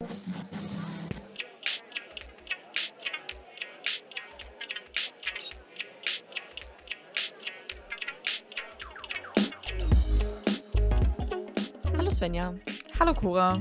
[0.00, 0.06] Hallo
[12.12, 12.54] Svenja.
[13.00, 13.60] Hallo Cora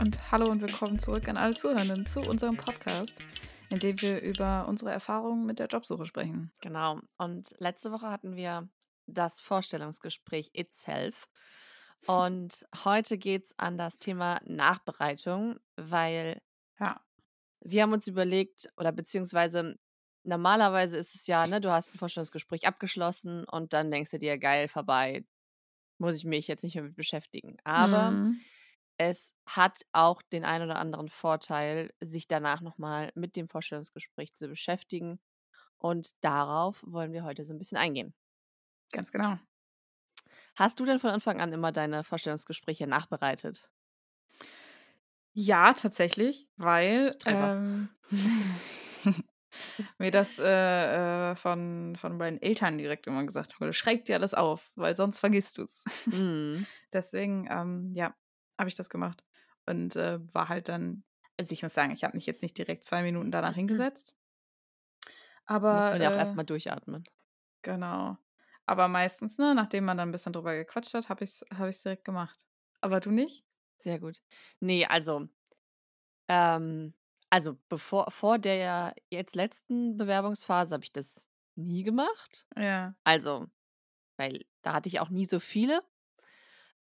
[0.00, 3.22] und hallo und willkommen zurück an alle Zuhörenden zu unserem Podcast,
[3.68, 6.50] in dem wir über unsere Erfahrungen mit der Jobsuche sprechen.
[6.60, 6.98] Genau.
[7.18, 8.68] Und letzte Woche hatten wir
[9.06, 11.28] das Vorstellungsgespräch itself.
[12.06, 16.40] Und heute geht es an das Thema Nachbereitung, weil
[16.80, 17.04] Ja.
[17.60, 19.76] wir haben uns überlegt, oder beziehungsweise
[20.24, 24.38] normalerweise ist es ja, ne, du hast ein Vorstellungsgespräch abgeschlossen und dann denkst du dir,
[24.38, 25.24] geil, vorbei,
[25.98, 27.58] muss ich mich jetzt nicht mehr mit beschäftigen.
[27.64, 28.44] Aber Mhm.
[28.98, 34.48] es hat auch den einen oder anderen Vorteil, sich danach nochmal mit dem Vorstellungsgespräch zu
[34.48, 35.20] beschäftigen.
[35.78, 38.14] Und darauf wollen wir heute so ein bisschen eingehen.
[38.92, 39.38] Ganz genau.
[40.58, 43.70] Hast du denn von Anfang an immer deine Vorstellungsgespräche nachbereitet?
[45.32, 47.88] Ja, tatsächlich, weil ähm,
[49.98, 53.72] mir das äh, äh, von, von meinen Eltern direkt immer gesagt wurde.
[53.72, 55.84] Schreib dir alles auf, weil sonst vergisst du es.
[56.06, 56.66] Mhm.
[56.92, 58.16] Deswegen, ähm, ja,
[58.58, 59.22] habe ich das gemacht.
[59.66, 61.04] Und äh, war halt dann,
[61.38, 64.16] also ich muss sagen, ich habe mich jetzt nicht direkt zwei Minuten danach hingesetzt.
[65.06, 67.04] Muss Aber man ja auch äh, erstmal durchatmen.
[67.62, 68.18] Genau.
[68.68, 71.68] Aber meistens, ne, nachdem man dann ein bisschen drüber gequatscht hat, habe ich es hab
[71.68, 72.44] ich's direkt gemacht.
[72.82, 73.42] Aber du nicht?
[73.78, 74.20] Sehr gut.
[74.60, 75.26] Nee, also,
[76.28, 76.92] ähm,
[77.30, 82.44] also bevor, vor der jetzt letzten Bewerbungsphase habe ich das nie gemacht.
[82.58, 82.94] Ja.
[83.04, 83.46] Also,
[84.18, 85.82] weil da hatte ich auch nie so viele.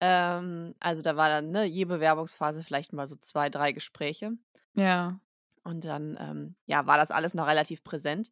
[0.02, 4.31] Ähm, also da war dann, ne, je Bewerbungsphase vielleicht mal so zwei, drei Gespräche.
[4.73, 5.19] Ja.
[5.63, 8.31] Und dann, ähm, ja, war das alles noch relativ präsent.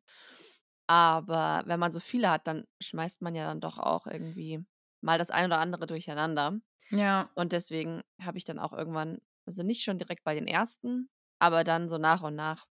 [0.87, 4.65] Aber wenn man so viele hat, dann schmeißt man ja dann doch auch irgendwie
[5.01, 6.59] mal das ein oder andere durcheinander.
[6.89, 7.29] Ja.
[7.35, 11.09] Und deswegen habe ich dann auch irgendwann, also nicht schon direkt bei den ersten,
[11.39, 12.67] aber dann so nach und nach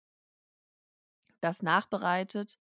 [1.41, 2.59] das nachbereitet.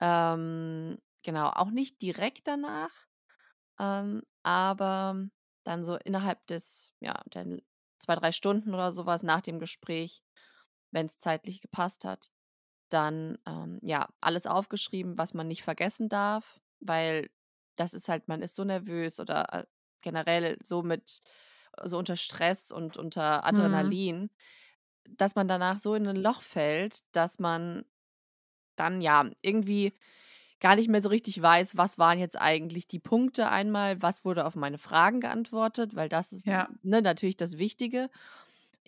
[0.00, 2.90] Ähm, genau, auch nicht direkt danach,
[3.78, 5.28] ähm, aber
[5.64, 7.58] dann so innerhalb des, ja, der
[7.98, 10.22] zwei, drei Stunden oder sowas nach dem Gespräch,
[10.90, 12.30] wenn es zeitlich gepasst hat,
[12.88, 17.30] dann ähm, ja alles aufgeschrieben, was man nicht vergessen darf, weil
[17.76, 19.64] das ist halt, man ist so nervös oder äh,
[20.02, 21.20] generell so mit
[21.84, 23.98] so unter Stress und unter Mhm.
[23.98, 24.30] Adrenalin,
[25.10, 27.84] dass man danach so in ein Loch fällt, dass man
[28.76, 29.92] dann ja irgendwie
[30.60, 34.46] gar nicht mehr so richtig weiß, was waren jetzt eigentlich die Punkte einmal, was wurde
[34.46, 36.68] auf meine Fragen geantwortet, weil das ist Ja.
[36.82, 38.10] ne, natürlich das Wichtige.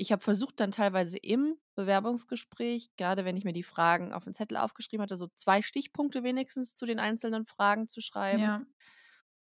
[0.01, 4.33] Ich habe versucht dann teilweise im Bewerbungsgespräch, gerade wenn ich mir die Fragen auf den
[4.33, 8.65] Zettel aufgeschrieben hatte, so zwei Stichpunkte wenigstens zu den einzelnen Fragen zu schreiben, Ja.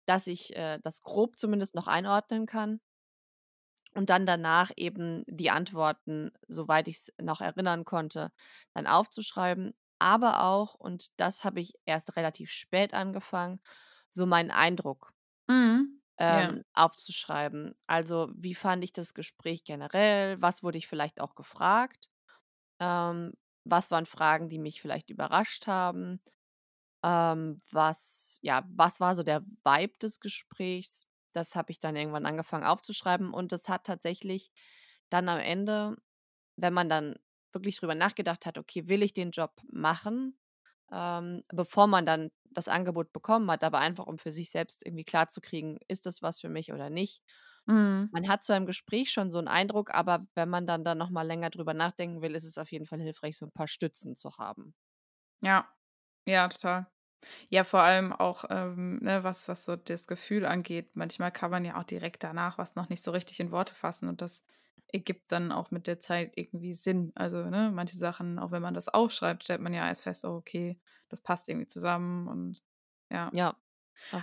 [0.06, 2.82] dass ich äh, das grob zumindest noch einordnen kann.
[3.96, 8.32] Und dann danach eben die Antworten, soweit ich es noch erinnern konnte,
[8.74, 9.74] dann aufzuschreiben.
[10.00, 13.60] Aber auch, und das habe ich erst relativ spät angefangen,
[14.10, 15.14] so meinen Eindruck
[15.50, 15.99] Mhm.
[16.28, 16.54] Ja.
[16.54, 17.74] ähm, aufzuschreiben.
[17.88, 20.42] Also, wie fand ich das Gespräch generell?
[20.42, 22.10] Was wurde ich vielleicht auch gefragt?
[22.80, 23.34] Ähm,
[23.66, 26.22] was waren Fragen, die mich vielleicht überrascht haben?
[27.04, 31.08] Ähm, was, ja, was war so der Vibe des Gesprächs?
[31.34, 34.52] Das habe ich dann irgendwann angefangen aufzuschreiben und das hat tatsächlich
[35.10, 35.98] dann am Ende,
[36.58, 37.16] wenn man dann
[37.54, 40.40] wirklich drüber nachgedacht hat, okay, will ich den Job machen,
[40.92, 45.06] ähm, bevor man dann das Angebot bekommen hat, aber einfach um für sich selbst irgendwie
[45.06, 47.22] klarzukriegen, ist das was für mich oder nicht.
[47.68, 48.10] Mhm.
[48.12, 51.26] Man hat zwar im Gespräch schon so einen Eindruck, aber wenn man dann da nochmal
[51.28, 54.38] länger drüber nachdenken will, ist es auf jeden Fall hilfreich, so ein paar Stützen zu
[54.38, 54.76] haben.
[55.42, 55.70] Ja.
[56.28, 56.88] Ja, total.
[57.50, 60.96] Ja, vor allem auch, ähm, ne, was, was so das Gefühl angeht.
[60.96, 64.10] Manchmal kann man ja auch direkt danach was noch nicht so richtig in Worte fassen
[64.10, 64.46] und das
[64.88, 67.12] ergibt dann auch mit der Zeit irgendwie Sinn.
[67.16, 70.36] Also, ne, manche Sachen, auch wenn man das aufschreibt, stellt man ja erst fest, oh,
[70.38, 70.80] okay,
[71.10, 72.64] das passt irgendwie zusammen und
[73.12, 73.34] ja.
[73.34, 73.56] Ja,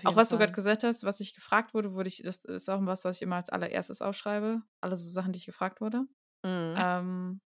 [0.05, 0.55] Auch was du gerade Fall.
[0.55, 3.37] gesagt hast, was ich gefragt wurde, wurde ich, das ist auch was, was ich immer
[3.37, 4.63] als allererstes aufschreibe.
[4.81, 6.07] Alle so Sachen, die ich gefragt wurde.
[6.45, 6.77] Mhm.
[6.77, 7.41] Ähm,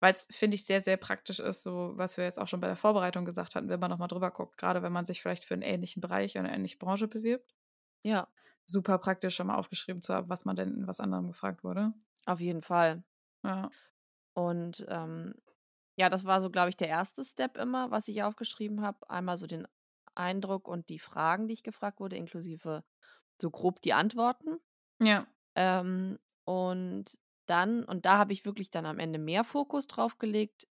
[0.00, 2.66] Weil es, finde ich, sehr, sehr praktisch ist, so was wir jetzt auch schon bei
[2.68, 5.54] der Vorbereitung gesagt hatten, wenn man nochmal drüber guckt, gerade wenn man sich vielleicht für
[5.54, 7.54] einen ähnlichen Bereich oder eine ähnliche Branche bewirbt.
[8.02, 8.28] Ja,
[8.66, 11.92] Super praktisch, schon mal aufgeschrieben zu haben, was man denn in was anderem gefragt wurde.
[12.28, 13.02] Auf jeden Fall.
[13.42, 13.70] Ja.
[14.34, 15.34] Und ähm,
[15.96, 19.08] ja, das war so, glaube ich, der erste Step immer, was ich aufgeschrieben habe.
[19.10, 19.66] Einmal so den
[20.14, 22.84] Eindruck und die Fragen, die ich gefragt wurde, inklusive
[23.40, 24.58] so grob die Antworten.
[25.00, 25.26] Ja.
[25.56, 30.68] Ähm, und dann, und da habe ich wirklich dann am Ende mehr Fokus drauf gelegt,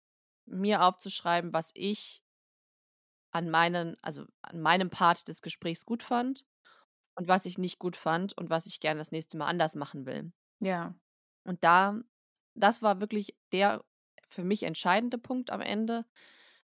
[0.45, 2.23] mir aufzuschreiben, was ich
[3.31, 6.45] an meinen, also an meinem Part des Gesprächs gut fand
[7.15, 10.05] und was ich nicht gut fand und was ich gerne das nächste Mal anders machen
[10.05, 10.31] will.
[10.59, 10.95] Ja.
[11.45, 12.01] Und da
[12.55, 13.83] das war wirklich der
[14.29, 16.05] für mich entscheidende Punkt am Ende,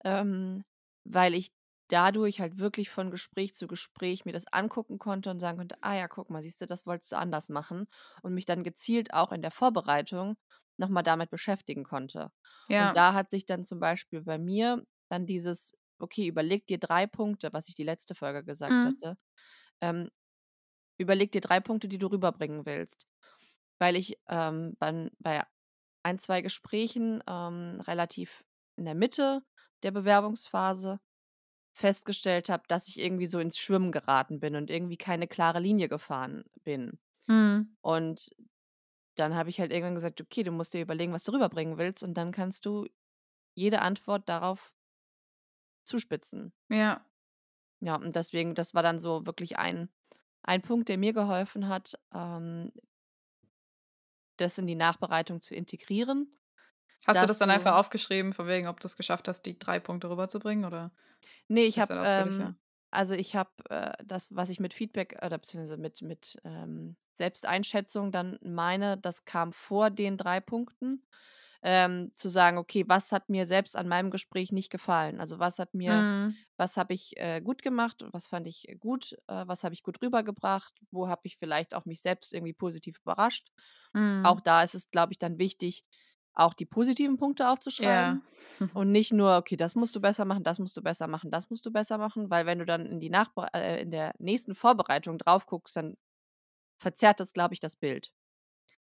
[0.05, 0.65] ähm,
[1.05, 1.53] weil ich
[1.89, 5.95] dadurch halt wirklich von Gespräch zu Gespräch mir das angucken konnte und sagen konnte: „Ah
[5.97, 7.87] ja, guck mal, siehst du, das wolltest du anders machen“
[8.23, 10.37] und mich dann gezielt auch in der Vorbereitung
[10.79, 12.31] noch mal damit beschäftigen konnte.
[12.77, 12.97] Und Ja.
[12.97, 17.53] da hat sich dann zum Beispiel bei mir dann dieses: „Okay, überleg dir 3 Punkte“,
[17.53, 18.95] was ich die letzte Folge gesagt Mhm.
[19.03, 19.17] hatte.
[19.83, 20.11] Ähm,
[20.99, 23.07] überleg dir 3 Punkte, die du rüberbringen willst.
[23.85, 25.45] Weil ich, ähm, dann bei
[26.05, 28.45] ein, 2 Gesprächen, ähm, relativ
[28.77, 29.45] in der Mitte
[29.85, 31.01] der Bewerbungsphase
[31.75, 35.89] festgestellt habe, dass ich irgendwie so ins Schwimmen geraten bin und irgendwie keine klare Linie
[35.89, 36.99] gefahren bin.
[37.29, 37.75] Mhm.
[37.83, 38.31] Und
[39.17, 42.05] dann habe ich halt irgendwann gesagt: „Okay, du musst dir überlegen, was du rüberbringen willst
[42.05, 42.87] und dann kannst du
[43.57, 44.73] jede Antwort darauf
[45.85, 47.05] zuspitzen.“ Ja.
[47.81, 49.89] Ja, und deswegen das war dann so wirklich ein
[50.43, 52.73] ein Punkt, der mir geholfen hat, ähm
[54.37, 56.39] das in die Nachbereitung zu integrieren,
[57.07, 59.79] Hast du das dann einfach du aufgeschrieben, von wegen, ob du's geschafft hast, die 3
[59.79, 60.91] Punkte rüberzubringen, oder
[61.51, 62.57] Ne, ich habe, ähm
[62.91, 68.11] also, ich habe, äh, das, was ich mit Feedback oder beziehungsweise mit mit, ähm, Selbsteinschätzung
[68.13, 71.07] dann meine, das kam vor den 3 Punkten,
[71.65, 75.21] ähm, zu sagen: „Okay, was hat mir selbst an meinem Gespräch nicht gefallen?
[75.21, 76.45] Also, was hat mir Mhm.
[76.59, 78.05] was habe ich, äh, gut gemacht?
[78.13, 79.15] Was fand ich gut?
[79.29, 80.75] Äh, was habe ich gut rübergebracht?
[80.93, 83.51] Wo habe ich vielleicht auch mich selbst irgendwie positiv überrascht?“
[84.23, 84.43] Auch Mhm.
[84.43, 85.85] da ist es, glaube ich, dann wichtig,
[86.35, 88.15] auch die positiven Punkte Ja.
[88.19, 88.25] aufzuschreiben
[88.73, 91.51] und nicht nur: „Okay, das musst du besser machen, das musst du besser machen, das
[91.51, 94.55] musst du besser machen“, weil wenn du dann in die Nachbere äh, in der nächsten
[94.55, 95.97] Vorbereitung drauf guckst, dann
[96.79, 98.13] verzerrt das, glaube ich, das Bild.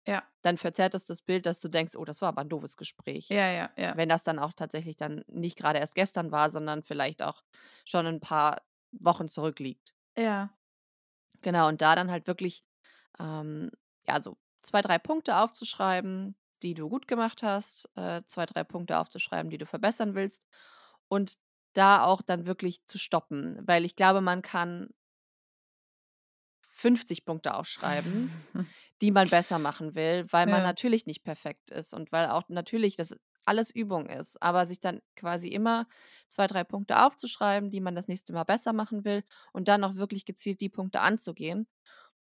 [0.10, 0.24] Ja.
[0.42, 3.30] Dann verzerrt das das Bild, dass du denkst: „Oh, das war aber 'n doofes Gespräch.“
[3.30, 3.98] Ja, ja, ja.
[3.98, 7.44] Wenn das dann auch tatsächlich dann nicht grade erst gestern war, sondern vielleicht auch
[7.86, 8.62] schon 'n paar
[8.92, 9.94] Wochen zurückliegt.
[10.18, 10.50] Ja.
[11.42, 12.64] Genau, und da dann halt wirklich,
[13.20, 13.72] ähm,
[14.08, 19.00] ja, so 2, 3 Punkte aufzuschreiben, die du gut gemacht hast, äh, 2, 3 Punkte
[19.00, 20.44] aufzuschreiben, die du verbessern willst
[21.10, 21.36] und
[21.74, 24.90] da auch dann wirklich zu stoppen, weil ich glaube, man kann
[26.70, 28.32] 50 Punkte aufschreiben,
[29.02, 30.64] die man besser machen will, weil man Ja.
[30.64, 33.16] natürlich nicht perfekt ist und weil auch natürlich das
[33.46, 35.88] alles Übung ist, aber sich dann quasi immer
[36.28, 39.24] 2, 3 Punkte aufzuschreiben, die man das nächste Mal besser machen will
[39.54, 41.68] und dann auch wirklich gezielt die Punkte anzugehen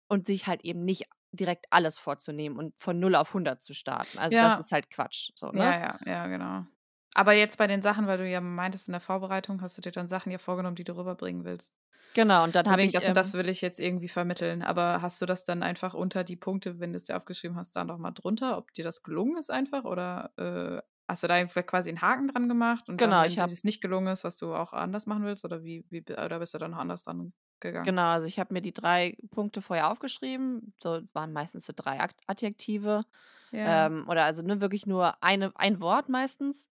[0.07, 4.19] und sich halt eben nicht direkt alles vorzunehmen und von 0 auf 100 zu starten.
[4.19, 4.57] Also, das Ja.
[4.57, 5.73] ist halt Quatsch, so, ne?
[5.73, 6.65] Ja, ja, ja, genau.
[7.15, 9.91] Aber jetzt bei den Sachen, weil du ja meintest, in der Vorbereitung hast du dir
[9.91, 11.75] dann Sachen ja vorgenommen, die du rüberbringen willst.
[12.15, 15.01] Genau, und dann habe ich, „Das und das ähm will ich jetzt irgendwie vermitteln.“ Aber
[15.01, 17.97] hast du das dann einfach unter die Punkte, wenn du's dir aufgeschrieben hast, da noch
[17.97, 22.01] mal drunter, ob dir das gelungen ist einfach oder, äh, hast du da quasi 'n
[22.01, 24.53] Haken dran gemacht und dann, Genau, wenn ich habe das nicht gelungen ist, was du
[24.53, 27.85] auch anders machen willst oder wie wie oder bist du da noch anders dran gegangen?
[27.85, 31.99] Genau, also, ich habe mir die 3 Punkte vorher aufgeschrieben, so waren meistens so 3
[31.99, 33.03] Akt Adjektive,
[33.51, 33.63] Ja.
[33.63, 36.69] ähm, oder also, ne, wirklich nur eine ein Wort meistens,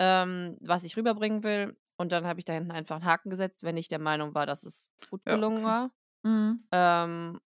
[0.00, 3.64] ähm, was ich rüberbringen will und dann habe ich da hinten einfach 'n Haken gesetzt,
[3.64, 5.64] wenn ich der Meinung war, dass es gut Ja, gelungen okay.
[5.64, 5.92] war.
[6.24, 6.68] Mhm.
[6.72, 7.40] Ähm,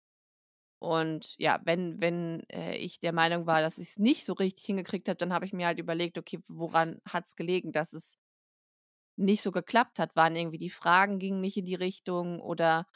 [0.80, 5.08] und ja, wenn wenn, äh, ich der Meinung war, dass ich's nicht so richtig hingekriegt
[5.08, 8.16] habe, dann habe ich mir halt überlegt: „Okay, woran hat's gelegen, dass es
[9.18, 10.16] nicht so geklappt hat?
[10.16, 12.86] Waren irgendwie die Fragen gingen nicht in die Richtung oder“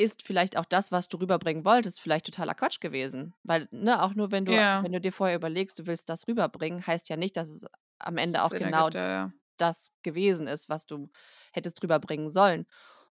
[0.00, 4.14] „ist vielleicht auch das, was du rüberbringen wolltest, vielleicht totaler Quatsch gewesen?“ Weil, ne, auch
[4.14, 4.80] nur wenn du Ja.
[4.80, 7.66] wenn du dir vorher überlegst, du willst das rüberbringen, heißt ja nicht, dass es
[8.06, 11.10] am Ende es auch genau ergibt, ja, das gewesen ist, was du
[11.52, 12.66] hättest rüberbringen sollen.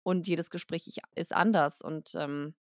[0.03, 2.55] Und jedes Gespräch ist anders und, ähm,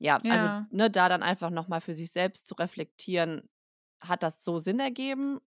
[0.00, 0.68] ja, also, Ja.
[0.70, 3.50] ne, da dann einfach noch mal für sich selbst zu reflektieren:
[4.00, 5.40] „Hat das so Sinn ergeben?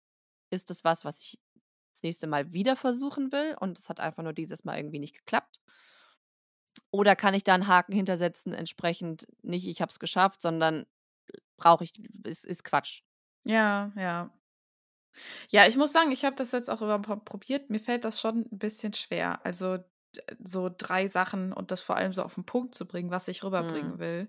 [0.50, 1.40] Ist das was, was ich
[1.94, 5.16] das nächste Mal wieder versuchen will und es hat einfach nur dieses Mal irgendwie nicht
[5.16, 5.58] geklappt?“
[6.94, 10.87] Oder kann ich da 'n Haken hintersetzen, entsprechend nicht: „Ich habe es geschafft“, sondern
[11.58, 11.92] brauche ich
[12.25, 13.02] ist ist Quatsch.
[13.44, 14.38] Ja, ja.
[15.50, 17.70] Ja, ich muss sagen, ich habe das jetzt auch über pro probiert.
[17.70, 19.40] Mir fällt das schon 'n bisschen schwer.
[19.46, 19.78] Also,
[20.44, 23.42] so 3 Sachen und das vor allem so auf 'n Punkt zu bringen, was ich
[23.42, 24.28] rüberbringen will.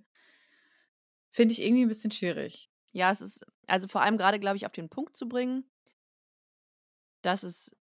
[1.33, 2.69] Finde ich irgendwie 'n bisschen schwierig.
[2.91, 5.69] Ja, es ist also, vor allem grade, glaube ich, auf den Punkt zu bringen
[7.25, 7.75] das ist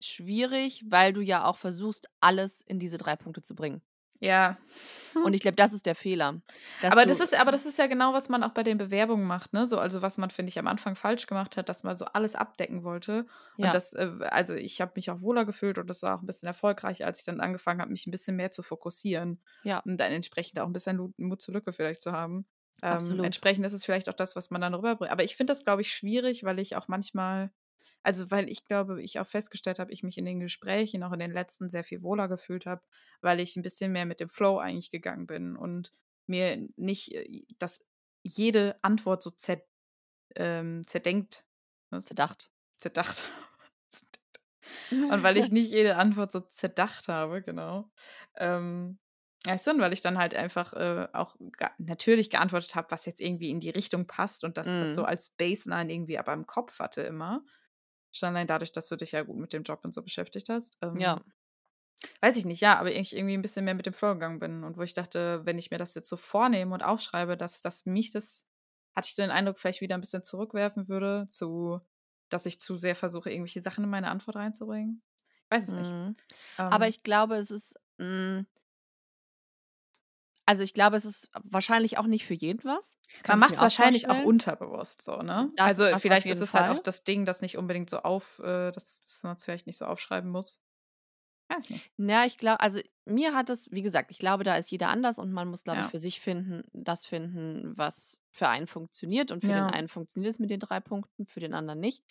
[0.00, 3.82] schwierig, weil du ja auch versuchst, alles in diese 3 Punkte zu bringen.
[4.22, 4.56] Ja.
[5.22, 6.36] Und ich glaube, das ist der Fehler,
[6.88, 9.52] Aber das ist aber das ist ja genau, was man auch bei den Bewerbungen macht,
[9.52, 9.66] ne?
[9.66, 12.34] So also, was man, finde ich, am Anfang falsch gemacht hat, dass man so alles
[12.34, 13.26] abdecken wollte.
[13.60, 13.74] Und Ja.
[13.74, 16.46] das, äh, also, ich habe mich auch wohler gefühlt und das war auch 'n bisschen
[16.48, 19.84] erfolgreicher, als ich dann angefangen habe, mich 'n bisschen mehr zu fokussieren Ja.
[19.84, 22.46] und dann entsprechend auch 'n bisschen Mut zur Lücke vielleicht zu haben.
[22.82, 25.64] Ähm, entsprechend ist es vielleicht auch das, was man dann rüberbrin aber ich finde das,
[25.64, 27.52] glaube ich, schwierig, weil ich auch manchmal
[28.02, 31.20] also, weil ich glaube, ich auch festgestellt habe, ich mich in den Gesprächen, auch in
[31.20, 32.82] den letzten, sehr viel wohler gefühlt habe,
[33.20, 35.92] weil ich 'n bisschen mehr mit dem Flow eigentlich gegangen bin und
[36.26, 37.86] mir nicht, äh, dass
[38.24, 39.62] jede Antwort so zer
[40.36, 41.46] ähm, zerdenkt.
[41.90, 42.16] Was?
[42.16, 42.50] Zerdacht.
[42.78, 43.30] Zerdacht.
[45.08, 47.90] und weil ich nicht jede Antwort so zerdacht habe, genau.
[48.36, 48.98] Ähm,
[49.44, 53.06] weißt du, und weil ich dann halt einfach äh, auch ge natürlich geantwortet habe, was
[53.06, 55.06] jetzt irgendwie in die Richtung passt und dass das so Mhm.
[55.06, 57.44] als Baseline irgendwie aber im Kopf hatte immer.
[58.12, 60.76] Schon allein dadurch, dass du dich ja gut mit dem Job und so beschäftigt hast.
[60.82, 61.22] Ähm, Ja.
[62.20, 64.64] Weiß ich nicht, ja, aber ich irgendwie ein bisschen mehr mit dem Flow gegangen bin
[64.64, 67.86] und wo ich dachte, wenn ich mir das jetzt so vornehme und aufschreibe, dass dass
[67.86, 68.46] mich das
[68.96, 71.80] hatte ich so den Eindruck, vielleicht wieder ein bisschen zurückwerfen würde zu
[72.28, 75.02] dass ich zu sehr versuche, irgendwelche Sachen in meine Antwort reinzubringen.
[75.44, 75.94] Ich weiß es nicht.
[75.94, 76.16] Mhm.
[76.68, 78.46] Aber Ähm, ich glaube, es ist, hm
[80.46, 82.98] also, ich glaube, es ist wahrscheinlich auch nicht für jeden was.
[83.26, 84.20] man ich macht es auch wahrscheinlich auch vorstellen.
[84.20, 85.52] unterbewusst so, ne?
[85.56, 86.82] Das Also, das vielleicht ist es halt auch Fall.
[86.82, 90.30] das Ding, das nicht unbedingt so auf äh, dass dass man's vielleicht nicht so aufschreiben
[90.30, 90.58] muss.
[91.50, 91.90] Weiß nicht.
[91.98, 95.18] Ja, ich glaube also, mir hat es wie gesagt, ich glaube, da ist jeder anders
[95.18, 95.90] und man muss, glaube ich, Ja.
[95.90, 99.70] für sich finden das finden, was für einen funktioniert und für den Ja.
[99.70, 102.02] einen funktioniert es mit den 3 Punkten, für den anderen nicht.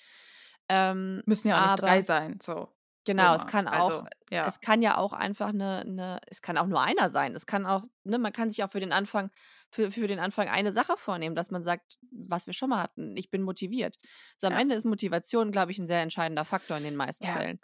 [0.69, 2.71] Ähm, Müssen ja auch nicht 3 aber sein, so.
[3.07, 4.51] Genau, es kann auch Also, ja.
[4.51, 7.35] es kann ja auch einfach 'ne 'ne es kann auch nur einer sein.
[7.35, 9.31] Es kann auch ne, man kann sich auch für den Anfang
[9.71, 13.15] für für den Anfang eine Sache vornehmen, dass man sagt, was wir schon mal hatten:
[13.17, 13.97] „Ich bin motiviert.“
[14.37, 14.57] So am Ja.
[14.57, 17.27] Ende ist Motivation, glaube ich, 'n sehr entscheidender Faktor in den meisten Ja.
[17.27, 17.59] Fällen.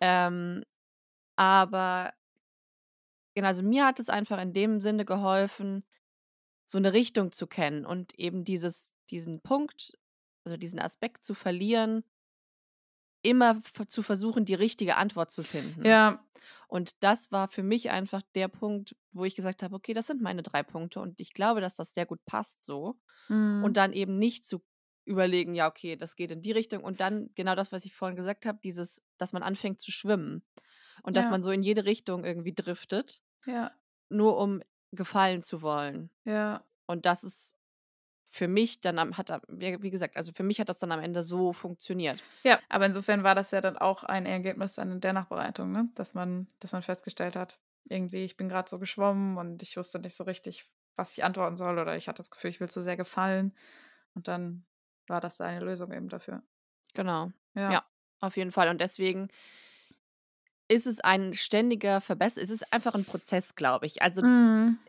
[0.00, 0.62] Ähm,
[1.36, 2.14] aber
[3.36, 5.84] genau, also, mir hat es einfach in dem Sinne geholfen,
[6.66, 9.94] so 'ne Richtung zu kennen und eben dieses diesen Punkt
[10.46, 12.04] oder diesen Aspekt zu verlieren
[13.24, 15.84] immer zu versuchen, die richtige Antwort zu finden.
[15.84, 16.24] Ja.
[16.68, 20.22] Und das war für mich einfach der Punkt, wo ich gesagt habe: „Okay, das sind
[20.22, 23.64] meine 3 Punkte und ich glaube, dass das sehr gut passt so.“ Mhm.
[23.64, 24.62] Und dann eben nicht zu
[25.06, 28.16] überlegen: „Ja, okay, das geht in die Richtung“ und dann genau das, was ich vorhin
[28.16, 30.44] gesagt habe, dieses dass man anfängt zu schwimmen
[31.04, 31.30] und dass Ja.
[31.30, 33.78] man so in jede Richtung irgendwie driftet, Ja.
[34.10, 34.62] nur um
[34.92, 36.10] gefallen zu wollen.
[36.24, 36.64] Ja.
[36.86, 37.56] Und das ist
[38.34, 41.22] für mich dann am hat wie gesagt, also, für mich hat das dann am Ende
[41.22, 42.24] so funktioniert.
[42.46, 45.88] Ja, aber insofern war das ja dann auch ein Ergebnis dann in der Nachbereitung, ne?
[45.94, 49.98] Dass man dass man festgestellt hat, irgendwie, ich bin grad so geschwommen und ich wusste
[49.98, 52.82] nicht so richtig, was ich antworten soll oder ich hatte das Gefühl, ich will zu
[52.82, 53.54] sehr gefallen.
[54.14, 54.66] Und dann
[55.08, 56.44] war das eine Lösung eben dafür.
[56.96, 57.32] Genau.
[57.54, 57.78] Ja.
[57.78, 57.84] Ja,
[58.20, 58.68] auf jeden Fall.
[58.68, 59.28] Und deswegen
[60.70, 64.00] ist es ein ständiger Verbess es ist einfach 'n Prozess, glaube ich.
[64.02, 64.84] Also Mhm.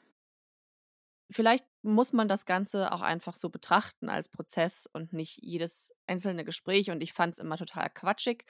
[1.31, 6.45] vielleicht muss man das Ganze auch einfach so betrachten als Prozess und nicht jedes einzelne
[6.45, 6.91] Gespräch.
[6.91, 8.45] Und ich fand's immer total quatschig,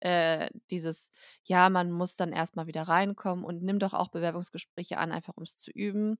[0.00, 1.10] äh, dieses:
[1.44, 5.36] „Ja, man muss dann erst mal wieder reinkommen und nimm doch auch Bewerbungsgespräche an, einfach
[5.36, 6.18] um's zu üben.“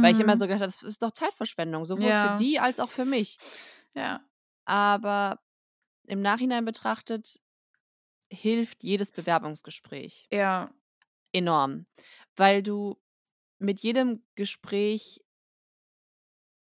[0.00, 0.40] Weil ich immer Mhm.
[0.40, 2.30] so gedacht habe, das ist doch Zeitverschwendung, sowohl für Ja.
[2.30, 3.40] die als auch für mich.
[3.94, 4.24] Ja.
[4.66, 5.40] Aber
[6.06, 7.40] im Nachhinein betrachtet
[8.30, 10.74] hilft jedes Bewerbungsgespräch Ja.
[11.32, 11.86] enorm,
[12.36, 12.96] weil du
[13.58, 15.23] mit jedem Gespräch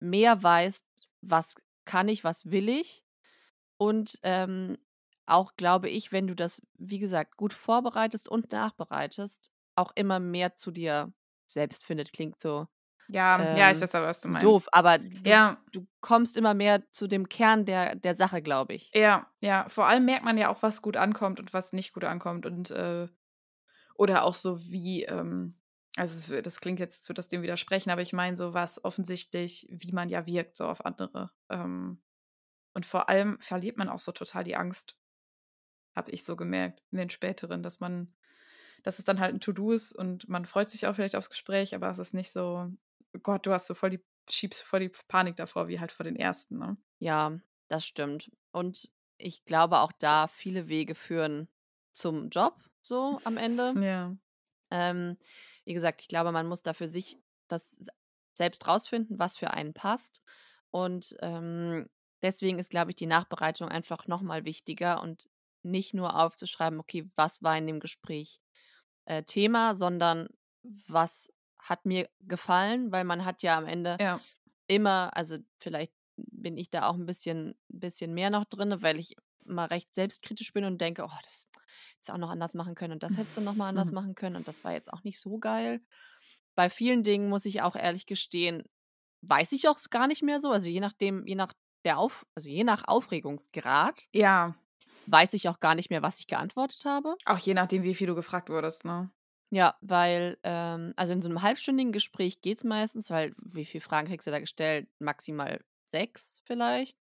[0.00, 0.84] mehr weißt,
[1.22, 3.04] was kann ich, was will ich.
[3.78, 4.78] Und, ähm,
[5.26, 10.56] auch glaube ich, wenn du das, wie gesagt, gut vorbereitest und nachbereitest, auch immer mehr
[10.56, 11.12] zu dir
[11.46, 12.12] selbst findet.
[12.12, 12.66] Klingt so,
[13.08, 14.62] Ja, ja, ich ähm, weiß aber, was du meinst.
[14.62, 15.62] doof, aber du Ja.
[15.72, 18.94] du kommst immer mehr zu dem Kern der der Sache, glaube ich.
[18.94, 19.68] Ja, ja.
[19.68, 22.70] Vor allem merkt man ja auch, was gut ankommt und was nicht gut ankommt und,
[22.70, 23.08] äh
[23.96, 25.56] oder auch so wie, ähm
[25.98, 29.66] also, das klingt jetzt als würde das dem widersprechen, aber ich meine so, was offensichtlich
[29.70, 31.30] wie man ja wirkt so auf andere.
[31.50, 32.02] Ähm,
[32.74, 34.96] und vor allem verliert man auch so total die Angst.
[35.96, 38.14] Habe ich so gemerkt in den späteren, dass man
[38.84, 41.74] dass es dann halt 'n To-do ist und man freut sich auch vielleicht aufs Gespräch,
[41.74, 42.70] aber es ist nicht so:
[43.14, 46.04] „Oh Gott, du hast so voll die schiebst voll die Panik davor wie halt vor
[46.04, 46.78] den ersten“, ne?
[47.02, 47.38] Ja,
[47.68, 48.30] das stimmt.
[48.52, 51.48] Und ich glaube auch da, viele Wege führen
[51.92, 53.74] zum Job so am Ende.
[53.74, 54.18] Ja.
[54.70, 55.18] Ähm,
[55.68, 57.76] wie gesagt, ich glaube, man muss da für sich das
[58.34, 60.22] selbst rausfinden, was für einen passt.
[60.70, 61.88] Und, ähm,
[62.22, 65.28] deswegen ist, glaube ich, die Nachbereitung einfach noch mal wichtiger und
[65.64, 68.40] nicht nur aufzuschreiben: „Okay, was war in dem Gespräch,
[69.06, 70.28] äh, Thema“, sondern
[70.64, 74.28] „was hat mir gefallen?“ Weil man hat ja am Ende Ja.
[74.68, 79.16] immer also, vielleicht bin ich da auch 'n bisschen bisschen mehr noch drin, weil ich
[79.46, 81.48] immer recht selbstkritisch bin und denke: „Oh, das
[82.04, 84.36] du auch noch anders machen können und das hättest du noch mal anders machen können
[84.36, 85.80] und das war jetzt auch nicht so geil.“
[86.56, 88.64] Bei vielen Dingen muss ich auch ehrlich gestehen,
[89.22, 90.50] weiß ich auch gar nicht mehr so.
[90.52, 94.58] Also, je nachdem je nach der Auf also, je nach Aufregungsgrad Ja.
[95.10, 97.18] weiß ich auch gar nicht mehr, was ich geantwortet habe.
[97.26, 99.10] Auch je nachdem, wie viel du gefragt wurdest, ne?
[99.52, 104.06] Ja, weil, ähm also, in so 'nem halbstündigen Gespräch geht's meistens, weil wie viel Fragen
[104.08, 104.88] kriegst du da gestellt?
[104.98, 106.98] Maximal 6 vielleicht.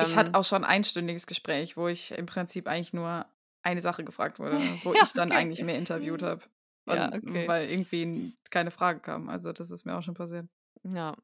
[0.00, 3.26] Ich hatte Ähm auch schon 'n einstündiges Gespräch, wo ich im Prinzip eigentlich nur
[3.62, 5.40] eine Sache gefragt wurde, wo ich dann okay.
[5.40, 6.42] eigentlich mehr interviewt habe.
[6.88, 7.46] Ja, okay.
[7.46, 9.28] weil irgendwie keine Frage kam.
[9.28, 10.48] Also, das ist mir auch schon passiert.
[10.82, 11.14] Ja.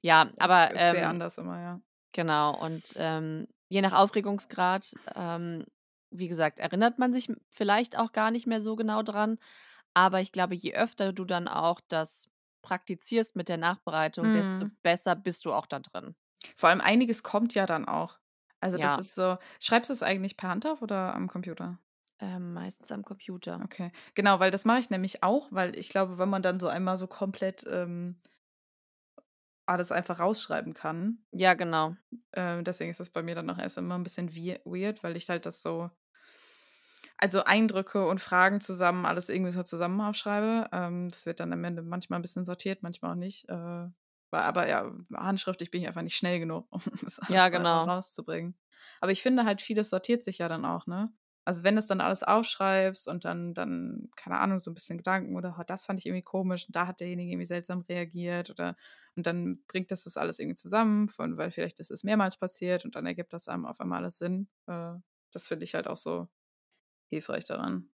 [0.00, 1.80] Ja, Das aber, ist sehr ähm anders immer, ja.
[2.12, 5.64] Genau, und, ähm, je nach Aufregungsgrad, ähm,
[6.10, 9.38] wie gesagt, erinnert man sich vielleicht auch gar nicht mehr so genau dran.
[9.94, 12.30] Aber ich glaube, je öfter du dann auch das
[12.62, 14.76] praktizierst mit der Nachbereitung, desto Mhm.
[14.82, 16.14] besser bist du auch da drin.
[16.56, 18.18] Vor allem einiges kommt ja dann auch.
[18.60, 19.00] Also, das Ja.
[19.00, 21.78] ist so schreibst du es eigentlich per Hand auf oder am Computer?
[22.20, 23.64] Ähm, meistens am Computer.
[23.64, 23.90] Okay.
[24.14, 26.96] Genau, weil das mache ich nämlich auch, weil ich glaube, wenn man dann so einmal
[26.96, 28.16] so komplett, ähm
[29.66, 31.96] alles einfach rausschreiben kann Ja, genau.
[32.32, 35.28] äh, deswegen ist das bei mir dann auch erst immer 'n bisschen weird, weil ich
[35.28, 35.90] halt das so
[37.16, 40.68] also, Eindrücke und Fragen zusammen alles irgendwie so zusammen aufschreibe.
[40.72, 43.48] Ähm, das wird dann am Ende manchmal 'n bisschen sortiert, manchmal auch nicht.
[43.48, 43.88] Äh,
[44.30, 47.88] aber ja, handschriftlich bin ich einfach nicht schnell genug, um das Ja, alles einfach genau.
[47.88, 48.56] rauszubringen.
[49.00, 51.12] Aber ich finde halt, vieles sortiert sich ja dann auch, ne?
[51.48, 55.34] Also, wenn du's dann alles aufschreibst und dann dann, keine Ahnung, so 'n bisschen Gedanken
[55.34, 58.76] oder: „Oh, das fand ich irgendwie komisch und da hat derjenige irgendwie seltsam reagiert“, oder
[59.16, 62.84] und dann bringt das das alles irgendwie zusammen von weil vielleicht ist es mehrmals passiert
[62.84, 64.48] und dann ergibt das einem auf einmal alles Sinn.
[64.66, 64.96] Äh,
[65.32, 66.28] das finde ich halt auch so
[67.08, 67.90] hilfreich daran.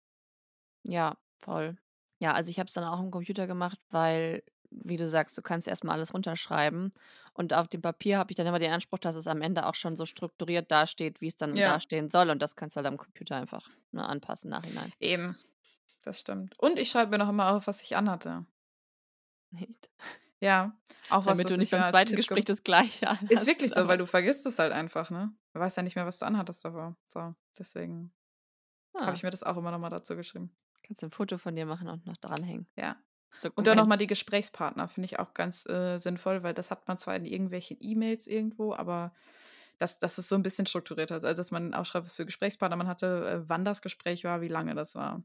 [0.85, 1.77] Ja, voll.
[2.19, 4.43] Ja, also, ich habe es dann auch am Computer gemacht, weil,
[4.85, 6.93] wie du sagst, du kannst erst mal alles runterschreiben.
[7.35, 9.75] Und auf dem Papier habe ich dann immer den Anspruch, dass es am Ende auch
[9.75, 11.65] schon so strukturiert dasteht, wie's dann Ja.
[11.65, 12.31] dastehen soll.
[12.31, 14.93] Und das kannst du halt am Computer einfach, ne, anpassen Nachhinein.
[15.01, 15.37] Eben.
[16.03, 16.59] Das stimmt.
[16.59, 18.47] Und ich schreibe mir noch immer auf, was ich anhatte.
[19.61, 19.91] Echt?
[20.41, 20.77] Ja,
[21.09, 22.05] auch was Damit du nicht ich beim 2.
[22.07, 25.33] Tipp Gespräch das Gleiche anhast, Ist wirklich so, weil du vergisst es halt einfach, ne?
[25.53, 26.97] Du weißt ja nicht mehr, was du anhattest davor.
[27.13, 28.13] So, deswegen
[29.05, 29.17] habe Ah.
[29.17, 30.57] ich mir das auch immer noch mal dazu geschrieben.
[30.83, 32.67] Kannst du 'n Foto von dir machen und noch dranhängen.
[32.77, 32.97] Ja.
[33.57, 33.89] Und dann noch Dokument.
[33.89, 37.27] mal die Gesprächspartner, finde ich auch ganz, äh, sinnvoll, weil das hat man zwar in
[37.27, 39.13] irgendwelchen E-Mails irgendwo, aber
[39.79, 41.17] das das ist so 'n bisschen strukturierter.
[41.17, 44.49] Also, dass man aufschreibt, was für Gesprächspartner man hatte, äh, wann das Gespräch war, wie
[44.49, 45.25] lange das war.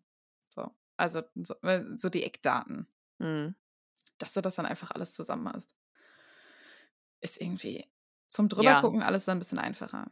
[0.49, 0.71] So.
[0.99, 2.87] Also, so äh, so die Eckdaten.
[3.19, 3.55] Mhm.
[4.21, 5.73] Dass du das dann einfach alles zusammen hast.
[7.23, 7.85] Ist irgendwie
[8.29, 8.87] zum Ja.
[8.87, 10.09] Drübergucken alles dann 'n bisschen einfacher.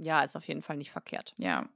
[0.00, 1.34] Ja, ist auf jeden Fall nicht verkehrt.
[1.38, 1.68] Ja.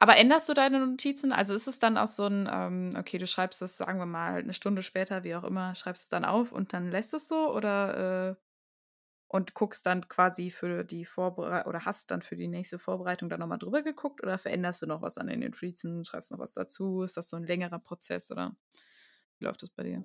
[0.00, 1.32] Aber änderst du deine Notizen?
[1.32, 4.42] Also, ist es dann auch so 'n, ähm okay, du schreibst das, sagen wir mal,
[4.42, 7.52] 'ne Stunde später, wie auch immer, schreibst es dann auf und dann lässt es so
[7.54, 8.42] oder, äh
[9.28, 13.40] und guckst dann quasi für die Vorberei oder hast dann für die nächste Vorbereitung dann
[13.40, 16.52] noch mal drüber geguckt oder veränderst du noch was an den Notizen, schreibst noch was
[16.52, 17.02] dazu?
[17.04, 18.56] Ist das so 'n längerer Prozess oder
[19.38, 20.04] wie läuft das bei dir?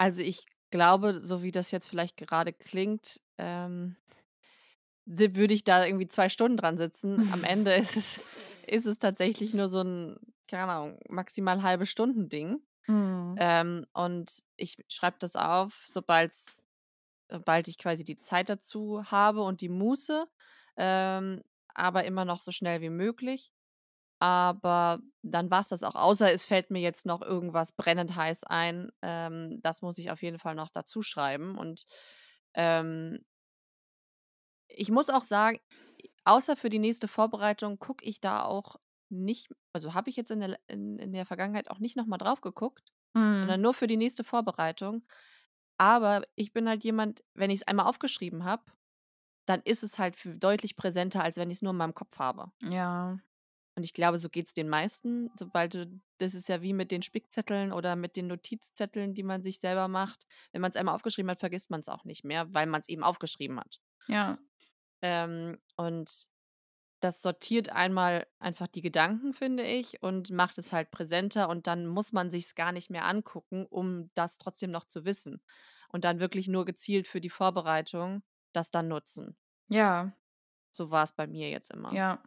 [0.00, 3.96] Also, ich glaube, so wie das jetzt vielleicht gerade klingt, ähm,
[5.06, 7.22] würde ich da irgendwie 2 Stunden dran sitzen.
[7.28, 8.20] Am Ende ist es
[8.66, 10.18] ist es tatsächlich nur so 'n,
[10.48, 12.62] keine Ahnung, maximal Halbe-Stunden-Ding.
[12.88, 13.40] Mhm.
[13.40, 16.56] Ähm, und ich schreibe das auf, sobald's
[17.30, 20.26] sobald ich quasi die Zeit dazu habe und die Muße,
[20.76, 21.42] ähm,
[21.74, 23.52] aber immer noch so schnell wie möglich.
[24.20, 28.90] Aber dann war's das auch, außer es fällt mir jetzt noch irgendwas brennend heiß ein.
[29.02, 31.86] Ähm, das muss ich auf jeden Fall noch dazu schreiben und,
[32.54, 33.20] ähm
[34.68, 35.58] ich muss auch sagen,
[36.24, 38.76] außer für die nächste Vorbereitung gucke ich da auch
[39.10, 42.18] nicht also, habe ich jetzt in der in in der Vergangenheit auch nicht noch mal
[42.18, 43.36] drauf geguckt, Mhm.
[43.38, 45.04] sondern nur für die nächste Vorbereitung.
[45.78, 48.64] Aber ich bin halt jemand, wenn ich's einmal aufgeschrieben habe,
[49.46, 52.52] dann ist es halt deutlich präsenter, als wenn ich's nur in meinem Kopf habe.
[52.62, 53.18] Ja.
[53.76, 57.02] Und ich glaube, so geht's den meisten, sobald du das ist ja wie mit den
[57.02, 60.26] Spickzetteln oder mit den Notizzetteln, die man sich selber macht.
[60.52, 63.80] Wenn man's einmal aufgeschrieben hat, vergisst man's auch nicht mehr, weil man's eben aufgeschrieben hat.
[64.08, 64.38] Ja.
[65.02, 66.28] Ähm, und
[67.00, 71.86] das sortiert einmal einfach die Gedanken, finde ich, und macht es halt präsenter und dann
[71.86, 75.42] muss man sich's gar nicht mehr angucken, um das trotzdem noch zu wissen.
[75.90, 78.22] Und dann wirklich nur gezielt für die Vorbereitung
[78.54, 79.36] das dann nutzen.
[79.70, 80.12] Ja.
[80.74, 82.00] So war's bei mir jetzt immer.
[82.00, 82.22] Ja.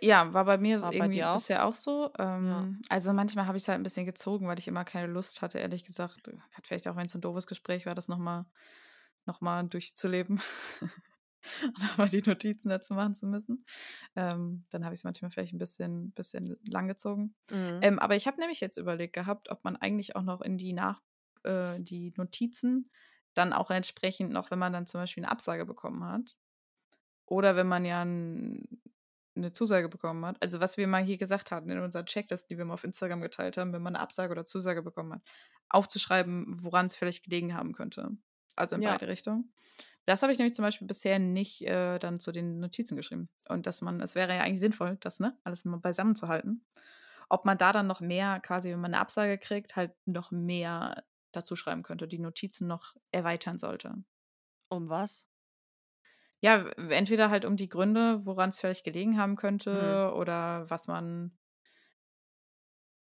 [0.00, 1.42] Ja, war bei mir War bei irgendwie dir auch?
[1.42, 2.12] bisher auch so.
[2.40, 2.66] Ja.
[2.66, 5.58] Ähm, also, manchmal habe ich's halt 'n bisschen gezogen, weil ich immer keine Lust hatte,
[5.58, 6.30] ehrlich gesagt
[6.62, 8.46] vielleicht auch, wenn's 'n doofes Gespräch war, das noch mal
[9.26, 10.40] noch mal durchzuleben
[11.64, 13.64] und noch mal die Notizen dazu machen zu müssen.
[14.16, 17.34] Ähm, dann habe ich's manchmal vielleicht 'n bisschen bisschen lang gezogen.
[17.50, 17.82] Mhm.
[17.82, 20.72] Ähm, aber ich habe nämlich jetzt überlegt gehabt, ob man eigentlich auch noch in die
[20.74, 21.02] nach
[21.44, 22.90] äh, die Notizen
[23.34, 26.36] dann auch entsprechend noch wenn man dann zum Beispiel 'ne Absage bekommen hat
[27.26, 28.64] oder wenn man ja 'n
[29.36, 30.42] 'ne Zusage bekommen hat.
[30.42, 33.20] Also, was wir mal hier gesagt hatten in unserer Checkliste, die wir mal auf Instagram
[33.22, 35.22] geteilt haben, wenn man 'ne Absage oder Zusage bekommen hat,
[35.70, 38.10] aufzuschreiben, woran's vielleicht gelegen haben könnte.
[38.56, 38.84] Also, in Ja.
[38.84, 39.52] beide Richtungen.
[40.08, 43.28] Das habe ich nämlich zum Beispiel bisher nicht, äh, dann zu den Notizen geschrieben.
[43.48, 46.64] Und dass man es wäre ja eigentlich sinnvoll, das, ne, alles mal beisammen zu halten.
[47.28, 51.04] Ob man da dann noch mehr quasi, wenn man 'ne Absage kriegt, halt noch mehr
[51.32, 53.94] dazu schreiben könnte, die Notizen noch erweitern sollte.
[54.70, 55.24] Um was?
[56.44, 59.36] Ja, entweder halt um die Gründe, woran's vielleicht gelegen haben
[59.70, 59.96] Mhm.
[59.96, 61.38] könnte oder was man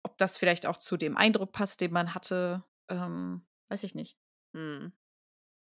[0.03, 4.17] ob das vielleicht auch zu dem Eindruck passt, den man hatte, ähm, weiß ich nicht.
[4.53, 4.91] Mhm.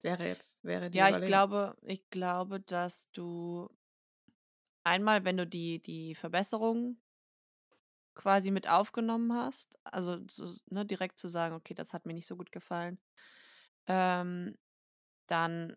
[0.04, 3.68] Wäre jetzt, wäre die Ja, ich glaube ich glaube, dass du
[4.86, 6.98] einmal, wenn du die die Verbesserung
[8.14, 12.26] quasi mit aufgenommen hast, also so ne, direkt zu sagen: „Okay, das hat mir nicht
[12.26, 12.98] so gut gefallen“,
[13.88, 14.56] ähm,
[15.28, 15.76] dann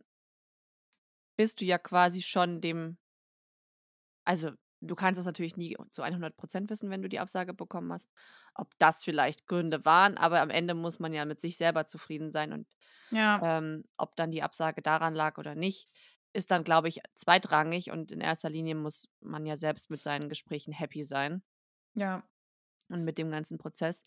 [1.40, 2.98] bist du ja quasi schon dem
[4.28, 8.12] also, du kannst das natürlich nie zu 100% wissen, wenn du die Absage bekommen hast,
[8.56, 12.32] ob das vielleicht Gründe waren, aber am Ende muss man ja mit sich selber zufrieden
[12.32, 12.68] sein und,
[13.12, 15.90] Ja, ähm, ob dann die Absage daran lag oder nicht,
[16.34, 20.30] ist dann, glaube ich, zweitrangig und in erster Linie muss man ja selbst mit seinen
[20.30, 21.44] Gesprächen happy sein
[21.96, 22.28] ja,
[22.90, 24.06] und mit dem ganzen Prozess.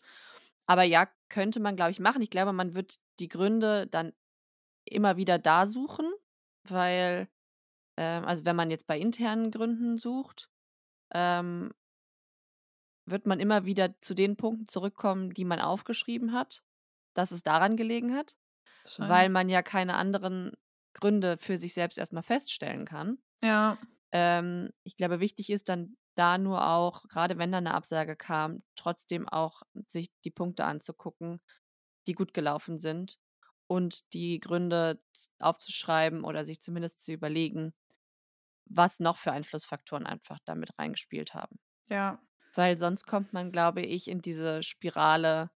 [0.67, 2.21] Aber ja, könnte man, glaube ich, machen.
[2.21, 4.13] Ich glaube, man wird die Gründe dann
[4.85, 6.07] immer wieder da suchen,
[6.65, 7.29] weil,
[7.97, 10.50] ähm also, wenn man jetzt bei internen Gründen sucht,
[11.13, 11.71] ähm,
[13.05, 16.63] wird man immer wieder zu den Punkten zurückkommen, die man aufgeschrieben hat,
[17.13, 18.35] dass es daran gelegen hat,
[18.97, 20.53] weil man ja keine anderen
[20.93, 23.19] Gründe für sich selbst erst mal feststellen kann.
[23.41, 23.77] Ja,
[24.13, 28.63] Ähm, ich glaube, wichtig ist dann da nur auch, gerade wenn da 'ne Absage kam,
[28.75, 31.41] trotzdem auch sich die Punkte anzugucken,
[32.07, 33.19] die gut gelaufen sind
[33.67, 35.01] und die Gründe
[35.39, 37.73] aufzuschreiben oder sich zumindest zu überlegen,
[38.75, 41.57] was noch für Einflussfaktoren einfach da mit reingespielt haben.
[41.89, 42.21] ja,
[42.53, 45.51] Weil sonst kommt man, glaube ich, in diese Spirale,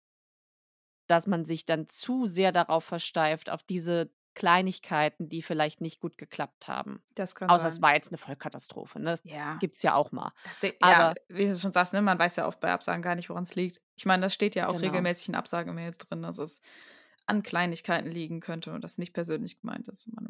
[1.06, 6.16] dass man sich dann zu sehr darauf versteift, auf diese Kleinigkeiten, die vielleicht nicht gut
[6.18, 7.04] geklappt haben.
[7.14, 7.82] das kann Außer es sein.
[7.82, 9.10] war jetzt 'ne Vollkatastrophe, ne?
[9.10, 9.58] Das Ja.
[9.58, 10.32] gibt's ja auch mal.
[10.44, 13.02] Das Ding ja, Aber wie du schon sagst, ne, man weiß ja oft bei Absagen
[13.02, 13.82] gar nicht, woran's liegt.
[13.96, 14.82] Ich meine, das steht ja auch Genau.
[14.82, 16.60] regelmäßig in Absagemails drin, dass es
[17.26, 20.08] an Kleinigkeiten liegen könnte und das nicht persönlich gemeint ist.
[20.12, 20.28] Man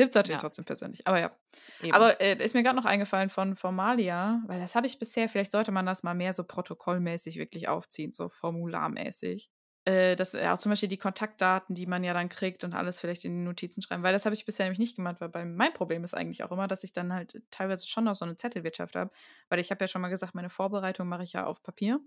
[0.00, 0.40] meint's nimmt's natürlich Ja.
[0.40, 1.36] trotzdem persönlich, aber ja.
[1.80, 2.10] Eben.
[2.10, 5.52] Aber, äh, ist mir grad noch eingefallen von Formalia, weil das habe ich bisher vielleicht
[5.52, 9.50] sollte man das mal mehr so protokollmäßig wirklich aufziehen, so formularmäßig.
[9.86, 13.00] Äh, dass ja auch zum Beispiel die Kontaktdaten, die man ja dann kriegt und alles
[13.00, 15.44] vielleicht in die Notizen schreiben, weil das habe ich bisher nämlich nicht gemacht, weil bei
[15.46, 18.36] mein Problem ist eigentlich auch immer, dass ich dann halt teilweise schon noch so 'ne
[18.36, 19.10] Zettelwirtschaft habe,
[19.48, 22.00] weil ich habe ja schon mal gesagt, meine Vorbereitung mache ich ja auf Papier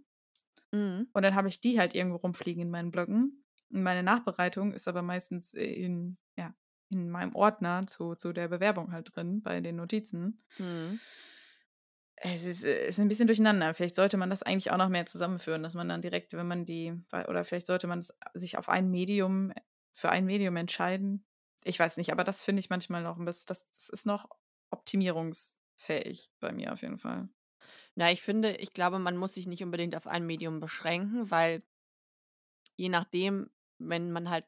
[0.73, 1.13] Mhm.
[1.13, 3.45] und dann habe ich die halt irgendwo rumfliegen in meinen Blöcken.
[3.71, 6.55] Und meine Nachbereitung ist aber meistens, äh, in ja,
[6.93, 10.41] in meinem Ordner zu zu der Bewerbung halt drin bei den Notizen.
[10.59, 10.99] Mhm.
[12.15, 13.73] Es ist äh, ist 'n bisschen durcheinander.
[13.73, 16.65] Vielleicht sollte man das eigentlich auch noch mehr zusammenführen, dass man dann direkt, wenn man
[16.65, 16.93] die
[17.27, 18.03] oder vielleicht sollte man
[18.33, 19.51] sich auf ein Medium
[19.93, 21.25] für ein Medium entscheiden.
[21.63, 24.29] Ich weiß nicht, aber das finde ich manchmal noch 'n biss das das ist noch
[24.71, 27.29] optimierungsfähig bei mir auf jeden Fall.
[27.95, 31.63] Na, ich finde ich glaube, man muss sich nicht unbedingt auf ein Medium beschränken, weil
[32.77, 34.45] je nachdem, wenn man halt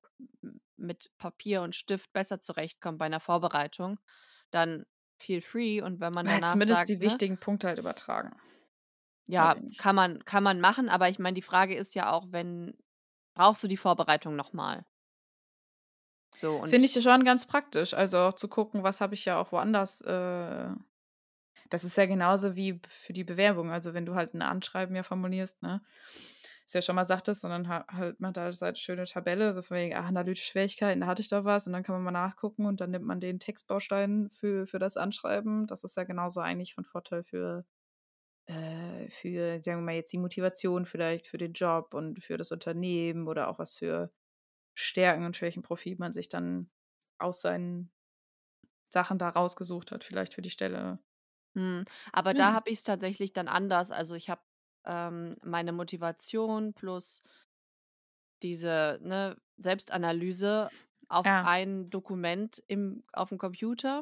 [0.77, 3.99] mit Papier und Stift besser zurechtkommt bei 'ner Vorbereitung,
[4.51, 4.85] dann
[5.19, 8.35] feel free und wenn man Ja, danach zumindest sagt, die ne wichtigen Punkte halt übertragen.
[9.27, 12.77] Ja, kann man kann man machen, aber ich meine, die Frage ist ja auch, wenn
[13.33, 14.85] brauchst du die Vorbereitung noch mal?
[16.37, 19.39] So Finde ich ja schon ganz praktisch, also auch zu gucken, was habe ich ja
[19.39, 20.69] auch woanders, äh
[21.71, 23.71] das ist ja genauso wie für die Bewerbung.
[23.71, 25.83] Also, wenn du halt 'n Anschreiben ja formulierst, ne,
[26.73, 29.93] du ja schon mal sagtest ha halt man da halt schöne Tabelle, so von wegen:
[29.95, 32.81] „Ah, analytische Fähigkeiten, da hatte ich doch was“ und dann kann man mal nachgucken und
[32.81, 35.67] dann nimmt man den Textbaustein für für das Anschreiben.
[35.67, 37.65] Das ist ja genauso eigentlich von Vorteil für
[38.47, 42.51] äh, für, sagen wir mal jetzt die Motivation vielleicht für den Job und für das
[42.51, 44.11] Unternehmen oder auch was für
[44.75, 46.71] Stärken und Schwächenprofil man sich dann
[47.19, 47.91] aus seinen
[48.89, 50.99] Sachen da rausgesucht hat, vielleicht für die Stelle.
[51.55, 52.53] Mhm, aber da Ja.
[52.53, 53.91] habe ich's tatsächlich dann anders.
[53.91, 54.41] Also, ich habe,
[54.85, 57.21] ähm, meine Motivation plus
[58.43, 60.71] diese, ne, Selbstanalyse
[61.07, 61.41] auf Ja.
[61.41, 64.01] ein Dokument im aufm Computer,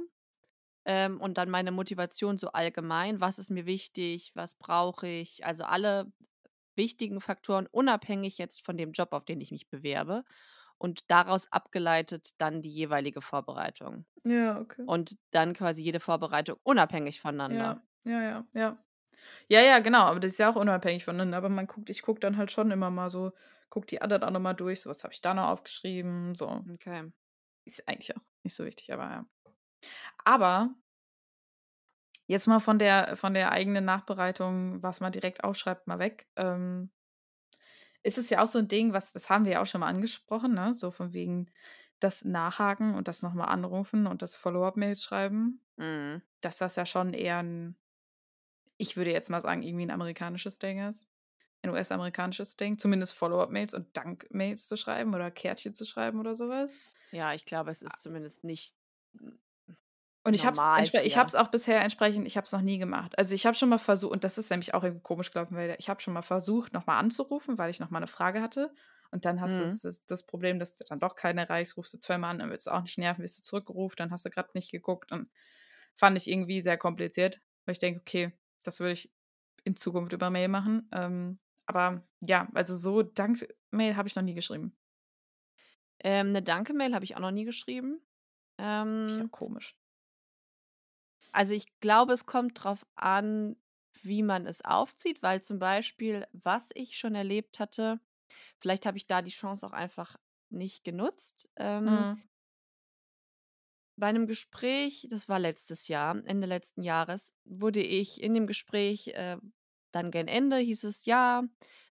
[0.85, 3.21] ähm, und dann meine Motivation so allgemein.
[3.21, 4.31] Was ist mir wichtig?
[4.35, 5.45] Was brauche ich?
[5.45, 6.13] Also, alle
[6.75, 10.25] wichtigen Faktoren, unabhängig jetzt von dem Job, auf den ich mich bewerbe
[10.79, 14.05] und daraus abgeleitet dann die jeweilige Vorbereitung.
[14.25, 14.87] Ja, okay.
[14.87, 17.75] Und dann quasi jede Vorbereitung unabhängig voneinander.
[17.75, 18.83] Ja, ja, ja, ja.
[19.49, 22.19] Ja, ja, genau, aber das ist ja auch unabhängig voneinander, aber man guckt ich gucke
[22.19, 23.31] dann halt schon immer mal so
[23.69, 26.63] gucke die anderen auch noch mal durch, so: „Was habe ich da noch aufgeschrieben?“ So.
[26.71, 27.11] Okay.
[27.65, 29.25] Ist eigentlich auch nicht so wichtig, aber ja.
[30.25, 30.75] Aber
[32.29, 36.27] jetzt mal von der von der eigenen Nachbereitung, was man direkt aufschreibt, mal weg.
[36.37, 36.89] Ähm
[38.05, 39.87] ist es ja auch so 'n Ding, was das haben wir ja auch schon mal
[39.87, 41.49] angesprochen, ne, so von wegen
[41.99, 46.23] das Nachhaken und das noch mal anrufen und das Follow-up-Mails schreiben, Mhm.
[46.41, 47.77] dass das ja schon eher 'n
[48.77, 51.07] ich würde jetzt mal sagen, irgendwie 'n amerikanisches Ding ist
[51.63, 56.49] 'n US-amerikanisches Ding, zumindest Follow-up-Mails und Dankmails zu schreiben oder Kärtchen zu schreiben oder so
[56.49, 56.81] was.
[57.11, 58.75] Ja, ich glaube, es A ist zumindest nicht
[60.25, 60.69] Und ich habe es
[61.03, 63.17] ich es auch bisher entsprechend ich habe es noch nie gemacht.
[63.17, 65.75] Also, ich habe schon mal versu und das ist nämlich auch irgendwie komisch gelaufen, weil
[65.79, 68.73] ich habe schon mal versucht, noch mal anzurufen, weil ich noch mal 'ne Frage hatte
[69.11, 69.79] Und dann hast du Mhm.
[69.83, 72.67] das, das Problem, dass du dann doch keine erreichst, rufst du zweimal an, dann willst
[72.67, 75.11] du auch nicht nerven, wirst du zurückgerufen, dann hast du gerade nicht geguckt.
[75.11, 75.29] Und
[75.95, 79.13] fand ich irgendwie sehr kompliziert, weil ich denke, okay, das würde ich
[79.63, 80.89] in Zukunft über Mail machen.
[80.93, 84.75] Ähm, aber ja, also so Dank-Mail habe ich noch nie geschrieben.
[86.01, 88.01] Ähm, 'ne Danke-Mail habe ich auch noch nie geschrieben.
[88.57, 89.75] Ähm auch komisch.
[91.35, 93.55] Also, ich glaube, es kommt drauf an,
[94.03, 97.99] wie man es aufzieht, weil zum Beispiel, was ich schon erlebt hatte
[98.59, 100.17] vielleicht habe ich da die Chance auch einfach
[100.49, 101.51] nicht genutzt.
[101.57, 102.23] Ähm Mhm.
[103.97, 109.09] Bei 'nem Gespräch, das war letztes Jahr, Ende letzten Jahres, wurde ich in dem Gespräch,
[109.09, 109.37] äh,
[109.91, 111.43] dann gen Ende hieß es: „Ja,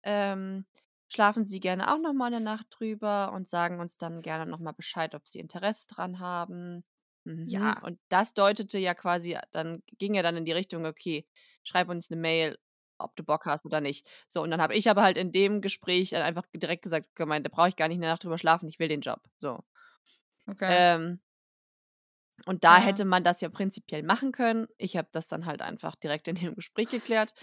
[0.05, 0.67] ähm,
[1.09, 4.61] schlafen Sie gerne auch noch mal 'ne Nacht drüber und sagen uns dann gerne noch
[4.61, 6.85] mal Bescheid, ob Sie Interesse dran haben.“
[7.25, 7.49] Mhm.
[7.49, 7.83] Ja.
[7.83, 11.27] Und das deutete ja quasi dann ging ja dann in die Richtung: „Okay,
[11.65, 12.59] schreib uns 'ne Mail,
[12.99, 15.61] ob du Bock hast oder nicht.“ So, und dann habe ich aber halt in dem
[15.63, 18.69] Gespräch dann einfach direkt gesagt gemeint: „Da brauche ich gar nicht 'ne Nacht drüber schlafen,
[18.69, 19.61] ich will den Job.“ So.
[20.49, 20.89] Okay.
[20.93, 21.21] Ähm
[22.47, 22.81] und da Ja.
[22.81, 24.67] hätte man das ja prinzipiell machen können.
[24.79, 27.35] Ich habe das dann halt einfach direkt in dem Gespräch geklärt.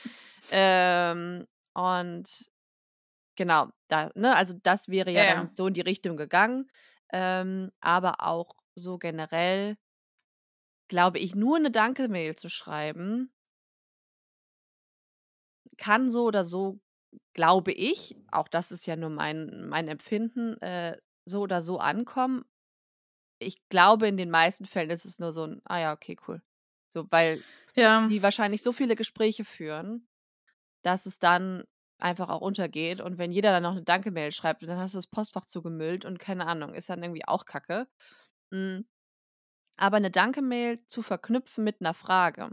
[0.49, 2.27] Ähm, und
[3.35, 6.67] genau, da ne, also das wäre Ja, ja so in die Richtung gegangen.
[7.13, 9.77] Ähm, aber auch so generell
[10.89, 13.31] glaube ich, nur 'ne Danke-Mail zu schreiben
[15.77, 16.79] kann so oder so,
[17.33, 22.45] glaube ich, auch das ist ja nur mein mein Empfinden, äh, so oder so ankommen.
[23.41, 26.41] Ich glaube, in den meisten Fällen ist es nur so 'n: „Ah ja, okay, cool.“
[26.89, 27.43] So, weil
[27.75, 28.09] Ja.
[28.09, 30.07] die wahrscheinlich so viele Gespräche führen,
[30.83, 31.63] dass es dann
[31.99, 33.01] einfach auch untergeht.
[33.01, 36.19] Und wenn jeder dann noch 'ne Danke-Mail schreibt dann hast du das Postfach zugemüllt und
[36.19, 37.87] keine Ahnung, ist dann irgendwie auch kacke.
[38.53, 38.85] Hm,
[39.77, 42.51] aber 'ne Danke-Mail zu verknüpfen mit 'ner Frage,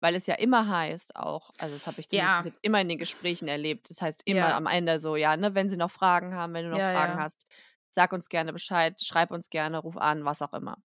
[0.00, 2.46] weil es ja immer heißt auch also, das habe ich zumindest Ja.
[2.46, 3.90] jetzt immer in den Gesprächen erlebt.
[3.90, 4.56] Das heißt immer Ja.
[4.56, 7.18] am Ende so: „Ja, ne, wenn Sie noch Fragen haben wenn du noch Ja, Fragen
[7.20, 7.46] hast,
[7.96, 10.78] sag uns gerne Bescheid, schreib uns gerne, ruf an“, was auch immer.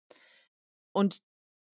[0.96, 1.20] Und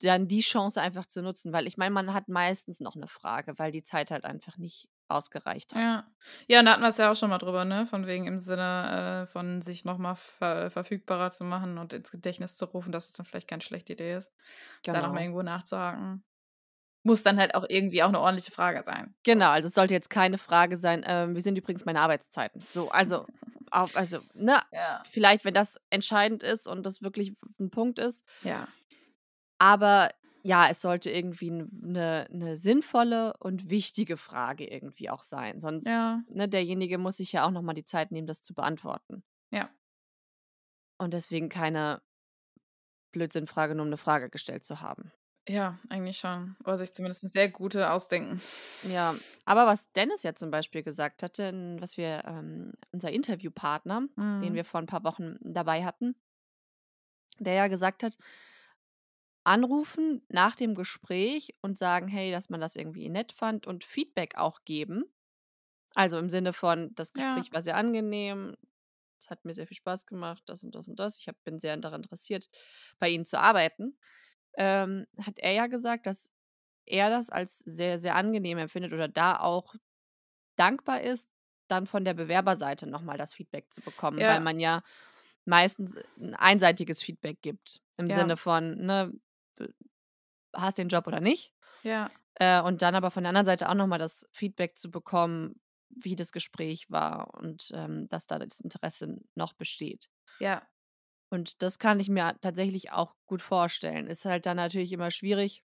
[0.02, 3.58] dann die Chance einfach zu nutzen, weil ich meine, man hat meistens noch 'ne Frage,
[3.58, 5.86] weil die Zeit halt einfach nicht ausgereicht hat.
[5.90, 6.06] Ja.
[6.48, 9.22] Ja, und da hatten wir's ja auch schon mal drüber, ne, von wegen im Sinne,
[9.24, 13.06] äh, von sich noch mal ver verfügbarer zu machen und ins Gedächtnis zu rufen, dass
[13.08, 14.32] es dann vielleicht keine schlechte Idee ist,
[14.90, 15.22] da noch mal Genau.
[15.22, 16.24] irgendwo nachzuhaken.
[17.06, 19.14] Muss dann halt auch irgendwie auch 'ne ordentliche Frage sein.
[19.26, 22.90] Genau, also es sollte jetzt keine Frage sein, ähm: „Wie sind übrigens meine Arbeitszeiten?“ So,
[22.90, 23.26] also
[23.72, 25.06] auf also, ne, Ja.
[25.10, 28.22] vielleicht, wenn das entscheidend ist und das wirklich 'n Punkt ist.
[28.42, 28.76] Ja.
[29.60, 30.10] Aber
[30.42, 35.60] ja, es sollte irgendwie 'n 'ne 'ne sinnvolle und wichtige Frage irgendwie auch sein.
[35.60, 36.26] Sonst Ja.
[36.26, 39.22] ne, derjenige muss sich ja auch noch mal die Zeit nehmen, das zu beantworten.
[39.52, 39.76] Ja.
[41.00, 42.00] Und deswegen keine
[43.14, 45.12] Blödsinn-Frage, nur um 'ne Frage gestellt zu haben.
[45.48, 46.56] Ja, eigentlich schon.
[46.64, 48.42] Oder sich zumindest 'ne sehr gute ausdenken.
[48.82, 54.02] Ja, aber was Dennis ja zum Beispiel gesagt hatte, was wir ähm, unser Interviewpartner,
[54.40, 54.54] den Mhm.
[54.54, 56.16] wir vor 'n paar Wochen dabei hatten
[57.38, 58.16] der ja gesagt hat
[59.46, 64.36] anrufen nach dem Gespräch und sagen: „Hey“, dass man das irgendwie nett fand und Feedback
[64.36, 65.04] auch geben.
[65.94, 67.46] Also, im Sinne von: „Das Ja.
[67.46, 68.56] Gespräch war sehr angenehm.
[69.20, 71.18] Es hat mir sehr viel Spaß gemacht, das und das und das.
[71.20, 72.50] Ich habe bin sehr daran interessiert,
[73.00, 73.98] bei Ihnen zu arbeiten.“
[74.56, 76.30] Ähm, hat er ja gesagt, dass
[76.86, 79.74] er das als sehr, sehr angenehm empfindet oder da auch
[80.56, 81.28] dankbar ist,
[81.68, 84.42] dann von der Bewerberseite noch mal das Feedback zu bekommen, weil Ja.
[84.42, 84.82] man ja
[85.46, 88.12] meistens 'n einseitiges Feedback gibt im Ja.
[88.12, 89.12] Sinne von, ne,
[90.54, 91.52] hast den Job oder nicht?
[91.84, 92.16] Ja.
[92.36, 95.60] Äh, und dann aber von der anderen Seite auch noch mal das Feedback zu bekommen,
[95.90, 100.08] wie das Gespräch war und, ähm, dass da das Interesse noch besteht.
[100.40, 100.68] Ja.
[101.36, 104.06] Und das kann ich mir tatsächlich auch gut vorstellen.
[104.08, 105.62] Ist halt dann natürlich immer schwierig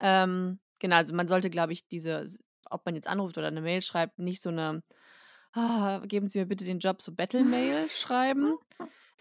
[0.00, 2.26] ähm, genau, also man sollte, glaube ich, diese
[2.70, 4.82] ob man jetzt anruft oder 'ne Mail schreibt, nicht so 'ne:
[5.52, 8.56] „Ah, geben Sie mir bitte den Job“, so Bettel-Mail schreiben,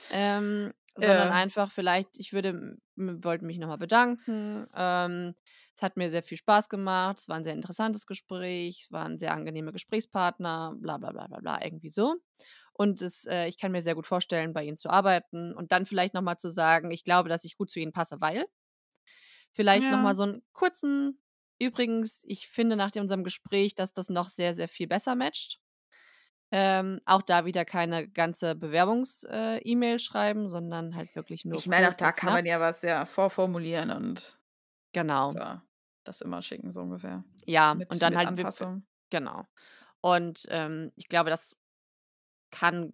[0.10, 1.32] ähm, sondern Ja.
[1.32, 4.68] einfach vielleicht: „Ich würde wollte mich noch mal bedanken.
[4.76, 5.36] Ähm,
[5.78, 7.20] es hat mir sehr viel Spaß gemacht.
[7.22, 8.82] Es war 'n sehr interessantes Gespräch.
[8.86, 12.16] Es waren sehr angenehme Gesprächspartner, bla bla bla bla bla“, irgendwie so.
[12.74, 15.86] Und es äh, „ich kann mir sehr gut vorstellen, bei Ihnen zu arbeiten.“ Und dann
[15.88, 18.48] vielleicht noch mal zu sagen: „Ich glaube, dass ich gut zu Ihnen passe, weil“
[19.56, 20.14] Vielleicht Ja.
[20.16, 21.20] so 'n kurzen:
[21.60, 25.60] „Übrigens, ich finde nach unserem Gespräch, dass das noch sehr, sehr viel besser matcht.“
[26.52, 29.60] Ähm, auch da wieder keine ganze Bewerbungs äh,
[30.00, 33.92] schreiben, sondern halt wirklich nur Ich meine, auch da kann man ja was ja vorformulieren
[33.92, 34.38] und
[34.94, 35.38] Genau.
[35.38, 35.62] so
[36.08, 37.24] das immer schicken, so ungefähr.
[37.46, 38.86] Ja, und Mit dann mit halt Anpassung.
[39.10, 39.46] genau.
[40.02, 41.56] Und, ähm, ich glaube, das
[42.52, 42.94] kann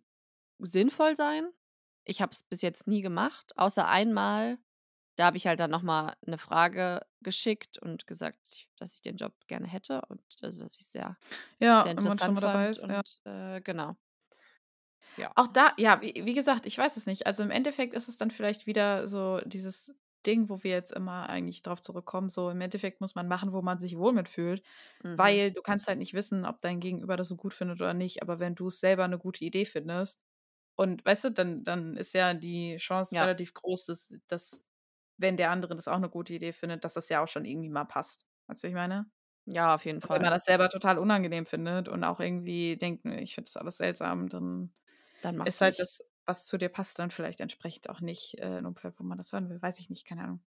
[0.59, 1.51] sinnvoll sein.
[2.05, 4.59] Ich habe es bis jetzt nie gemacht, außer einmal
[5.17, 9.17] da habe ich halt dann noch mal 'ne Frage geschickt und gesagt, dass ich den
[9.17, 11.17] Job gerne hätte und also, dass ich sehr
[11.61, 13.01] Ja, sehr wenn man schon interessant mal dabei ist, ja.
[13.01, 13.97] und, äh, genau.
[15.17, 15.33] Ja.
[15.35, 17.25] Auch da ja, wie wie gesagt, ich weiß es nicht.
[17.27, 21.29] Also, im Endeffekt ist es dann vielleicht wieder so dieses Ding, wo wir jetzt immer
[21.29, 24.63] eigentlich drauf zurückkommen, so im Endeffekt muss man machen, wo man sich wohl mit fühlt,
[25.01, 25.39] Mhm.
[25.39, 28.21] weil du kannst halt nicht wissen, ob dein Gegenüber das so gut findet oder nicht.
[28.23, 30.23] Aber wenn du's selber 'ne gute Idee findest
[30.75, 33.25] und weißt du, dann dann ist ja die Chance Ja.
[33.25, 34.69] relativ groß, dass dass,
[35.17, 37.69] wenn der andere das auch 'ne gute Idee findet, dass das ja auch schon irgendwie
[37.69, 38.25] mal passt.
[38.47, 39.07] Weißt du, ich meine?
[39.47, 40.33] Ja, auf jeden Und wenn man Fall.
[40.33, 44.27] das selber total unangenehm findet und auch irgendwie denkt: „Ne, ich finde das alles seltsam“,
[44.29, 44.73] dann
[45.23, 45.79] Dann ist halt nicht.
[45.79, 49.17] das, was zu dir passt, dann vielleicht entsprechend auch nicht, äh, 'n Umfeld, wo man
[49.17, 49.61] das hören will.
[49.61, 50.43] Weiß ich nicht, keine Ahnung.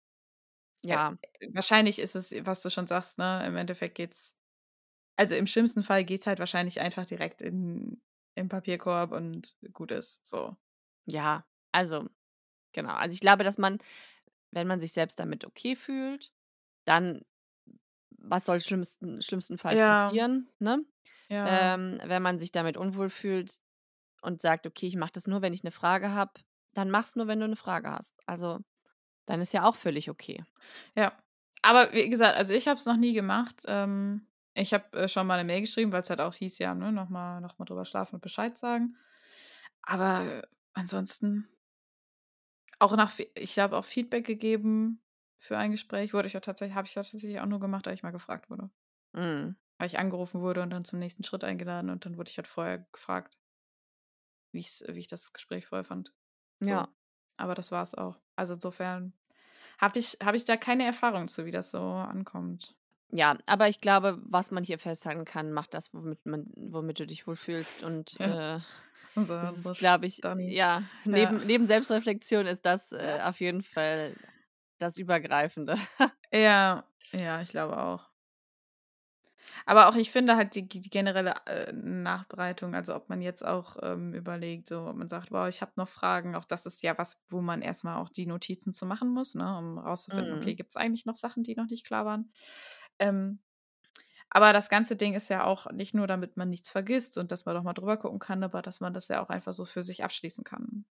[0.90, 1.16] Äh, Ja.
[1.52, 4.38] wahrscheinlich ist es, was du schon sagst, ne, im Endeffekt geht's
[5.16, 8.02] also, im schlimmsten Fall geht's halt wahrscheinlich einfach direkt in
[8.36, 10.56] in Papierkorb und gut ist, so.
[11.10, 12.08] Ja, also,
[12.72, 12.94] genau.
[12.94, 13.78] Also, ich glaube, dass man,
[14.52, 16.32] wenn man sich selbst damit okay fühlt,
[16.86, 17.22] dann
[18.18, 20.22] was soll schlimmsten schlimmstenfalls Ja.
[20.22, 20.84] passieren, ne?
[21.30, 21.72] Ja.
[21.72, 23.60] Ähm, wenn man sich damit unwohl fühlt
[24.22, 26.32] und sagt: „Okay, ich mache das nur, wenn ich 'ne Frage habe“,
[26.74, 28.14] dann mach's nur, wenn du 'ne Frage hast.
[28.26, 28.60] Also,
[29.26, 30.44] dann ist ja auch völlig okay.
[30.96, 31.12] Ja.
[31.62, 33.64] Aber wie gesagt, also, ich habe es noch nie gemacht.
[33.68, 36.92] Ähm, ich habe, äh, schon mal 'ne Mail geschrieben, weil's halt auch hieß, ja, ne,
[36.92, 38.96] noch mal noch mal drüber schlafen und Bescheid sagen.
[39.84, 41.48] Aber ansonsten
[42.80, 45.00] auch nach ich habe auch Feedback gegeben
[45.38, 48.02] für ein Gespräch, wurde ich ja tatsächlich habe ich tatsächlich auch nur gemacht, weil ich
[48.02, 48.70] mal gefragt wurde.
[49.14, 49.56] Mhm.
[49.80, 52.46] Weil ich angerufen wurde und dann zum nächsten Schritt eingeladen und dann wurde ich halt
[52.46, 53.34] vorher gefragt
[54.52, 56.12] wie ich's wie ich das Gespräch vorher fand.
[56.60, 56.70] So.
[56.70, 56.88] Ja.
[57.36, 58.18] Aber das war's auch.
[58.36, 59.12] Also, insofern
[59.78, 62.74] habe ich habe ich da keine Erfahrung zu, wie das so ankommt.
[63.10, 67.06] Ja, aber ich glaube, was man hier festhalten kann, mach das, womit man womit du
[67.06, 68.56] dich wohlfühlst und, Ja.
[68.56, 68.60] äh,
[69.14, 70.50] unser ist, glaube ich Stani.
[70.54, 71.10] ja, Ja.
[71.10, 74.16] neben neben Selbstreflexion ist das, äh, auf jeden Fall
[74.78, 75.76] das Übergreifende.
[76.32, 78.08] Ja, ja, ich glaube auch.
[79.66, 83.76] Aber auch ich finde halt die die generelle, äh, Nachbereitung, also, ob man jetzt auch,
[83.82, 86.98] ähm, überlegt, so ob man sagt: „Boah, ich habe noch Fragen“, auch das ist ja
[86.98, 90.32] was, wo man erst mal auch die Notizen zu machen muss, ne, um rauszufinden: Mhm.
[90.34, 92.32] „Okay, gibt's eigentlich noch Sachen, die noch nicht klar waren?“
[92.98, 93.40] Ähm,
[94.30, 97.46] aber das ganze Ding ist ja auch nicht nur, damit man nichts vergisst und dass
[97.46, 99.82] man noch mal drüber gucken kann, aber dass man das ja auch einfach so für
[99.84, 100.86] sich abschließen kann.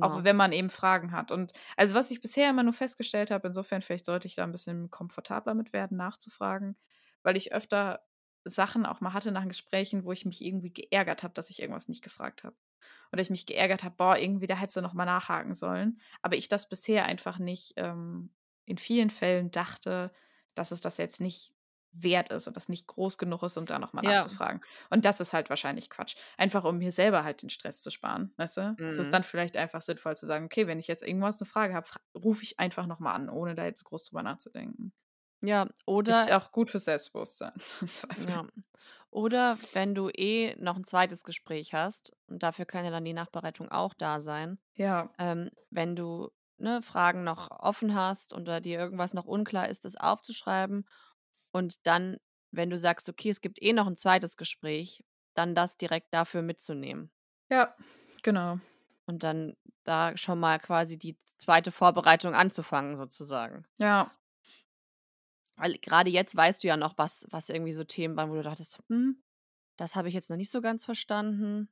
[0.00, 0.24] Auch Genau.
[0.24, 1.32] wenn man eben Fragen hat.
[1.32, 4.52] Und also, was ich bisher immer nur festgestellt habe, insofern vielleicht sollte ich da 'n
[4.52, 6.76] bisschen komfortabler mit werden, nachzufragen,
[7.22, 8.04] weil ich öfter
[8.44, 11.88] Sachen auch mal hatte nach Gesprächen, wo ich mich irgendwie geärgert habe, dass ich irgendwas
[11.88, 12.56] nicht gefragt habe.
[13.12, 16.36] Oder ich mich geärgert habe: „Boah, irgendwie, da hättest du noch mal nachhaken sollen.“ Aber
[16.36, 18.34] ich das bisher einfach nicht, ähm
[18.66, 20.12] in vielen Fällen dachte,
[20.54, 21.54] dass es das jetzt nicht
[21.92, 24.02] wert ist und das nicht groß genug ist, um da noch mal Ja.
[24.02, 24.60] nachzufragen.
[24.90, 26.16] Und das ist halt wahrscheinlich Quatsch.
[26.36, 28.78] Einfach, um mir selber halt den Stress zu sparen, weißt du?
[28.86, 29.14] Es ist Mhm.
[29.14, 32.42] dann vielleicht einfach sinnvoll zu sagen: „Okay, wenn ich jetzt irgendwas 'ne Frage habe, rufe
[32.44, 34.92] ich einfach noch mal an, ohne da jetzt groß drüber nachzudenken.“
[35.42, 35.68] Ja,
[36.06, 37.52] Ist oder auch gut fürs Selbstbewusstsein.
[38.16, 38.46] Ja.
[39.10, 41.24] Oder wenn du eh noch 'n 2.
[41.24, 44.58] Gespräch hast und dafür kann ja dann die Nachbereitung auch da sein.
[44.76, 45.10] Ja.
[45.18, 49.96] Ähm, wenn du, ne, Fragen noch offen hast oder dir irgendwas noch unklar ist, das
[49.96, 50.88] aufzuschreiben
[51.52, 52.18] und dann,
[52.52, 54.36] wenn du sagst: „Okay, es gibt eh noch 'n 2.
[54.38, 57.10] Gespräch“, dann das direkt dafür mitzunehmen.
[57.50, 57.74] Ja,
[58.22, 58.60] genau.
[59.08, 63.64] Und dann da schon mal quasi die zweite Vorbereitung anzufangen sozusagen.
[63.78, 64.10] Ja.
[65.58, 68.42] Weil grade jetzt weißt du ja noch, was was irgendwie so Themen waren, wo du
[68.44, 69.22] dachtest: „Hm,
[69.78, 71.70] das habe ich jetzt noch nicht so ganz verstanden.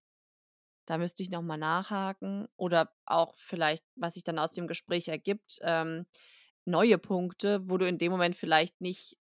[0.87, 5.09] Da müsste ich noch mal nachhaken.“ Oder auch vielleicht, was sich dann aus dem Gespräch
[5.09, 6.07] ergibt, ähm,
[6.67, 9.19] neue Punkte, wo du in dem Moment vielleicht nicht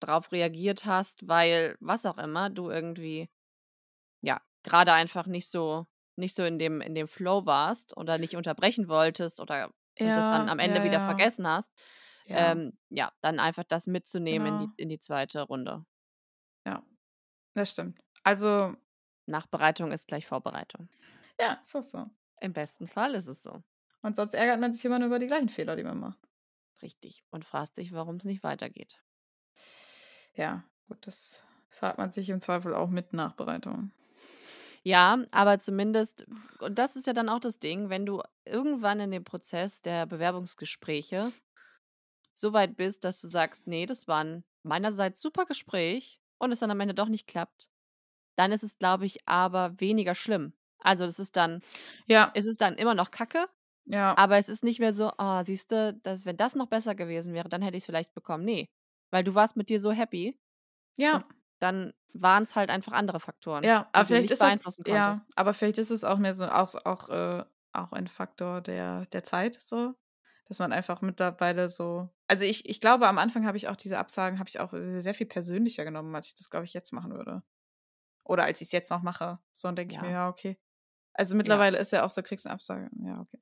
[0.00, 3.30] drauf reagiert hast, weil was auch immer, du irgendwie,
[4.22, 5.86] ja, grade einfach nicht so
[6.16, 10.28] nicht so in dem in dem Flow warst oder nicht unterbrechen wolltest oder und das
[10.28, 11.00] dann Ja, am Ende ja, wieder ja.
[11.00, 11.72] vergessen hast.
[12.26, 12.52] Ja.
[12.52, 14.74] Ähm, ja, dann einfach das mitzunehmen in die Genau.
[14.76, 15.40] in die 2.
[15.42, 15.84] Runde.
[16.66, 16.82] Ja,
[17.54, 18.00] das stimmt.
[18.22, 18.74] Also
[19.26, 20.88] Nachbereitung ist gleich Vorbereitung.
[21.40, 22.06] Ja, ist auch so.
[22.40, 23.62] Im besten Fall ist es so.
[24.02, 26.18] Und sonst ärgert man sich immer nur über die gleichen Fehler, die man macht.
[26.82, 27.24] Richtig.
[27.30, 29.00] Und fragt sich, warum's nicht weitergeht.
[30.34, 33.92] Ja, gut, das fragt man sich im Zweifel auch mit Nachbereitung.
[34.84, 36.26] Ja, aber zumindest
[36.58, 40.06] und das ist ja dann auch das Ding, wenn du irgendwann in dem Prozess der
[40.06, 41.32] Bewerbungsgespräche
[42.34, 46.60] so weit bist, dass du sagst: „Ne, das war 'n meinerseits super Gespräch“ und es
[46.60, 47.70] dann am Ende doch nicht klappt,
[48.36, 50.54] dann ist es, glaube ich, aber weniger schlimm.
[50.80, 51.62] Also, das ist dann
[52.08, 52.34] Ja.
[52.34, 53.46] es ist dann immer noch Kacke,
[53.86, 54.16] Ja.
[54.16, 57.34] aber es ist nicht mehr so: „Oh, siehst du, das wenn das noch besser gewesen
[57.34, 58.68] wäre, dann hätte ich's vielleicht bekommen.“ Ne,
[59.12, 60.38] weil du warst mit dir so happy
[60.98, 61.24] Ja.
[61.60, 65.90] dann waren's halt einfach andere Faktoren, Ja, aber vielleicht ist beeinflussen ja, aber vielleicht ist
[65.92, 69.94] es auch mehr so auch auch, äh auch ein Faktor der der Zeit so.
[70.48, 72.10] dass man einfach mittlerweile so.
[72.32, 75.00] Also ich, ich glaube, am Anfang habe ich auch diese Absagen, habe ich auch äh,
[75.02, 77.42] sehr viel persönlicher genommen, als ich das, glaube ich, jetzt machen würde.
[78.24, 79.38] Oder als ich es jetzt noch mache.
[79.52, 80.06] So, und denke ich Ja.
[80.06, 80.58] mir, ja, okay.
[81.12, 81.36] Also Ja.
[81.36, 82.88] mittlerweile ist ja auch so, kriegst eine Absage.
[83.04, 83.38] Ja, okay.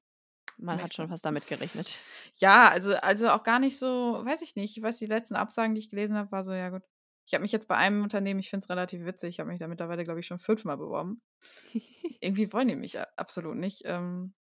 [0.59, 0.97] Man hat Nächste.
[0.97, 2.01] schon fast damit gerechnet.
[2.39, 4.77] Ja, also, also auch gar nicht so, weiß ich nicht.
[4.77, 6.83] Ich weiß, die letzten Absagen, die ich gelesen habe, war so, ja gut.
[7.27, 9.61] Ich habe mich jetzt bei einem Unternehmen, ich finde es relativ witzig, ich habe mich
[9.61, 11.23] da mittlerweile, glaube ich, schon fünfmal beworben.
[12.21, 13.83] Irgendwie wollen die mich a- absolut nicht.
[13.85, 14.35] Ähm,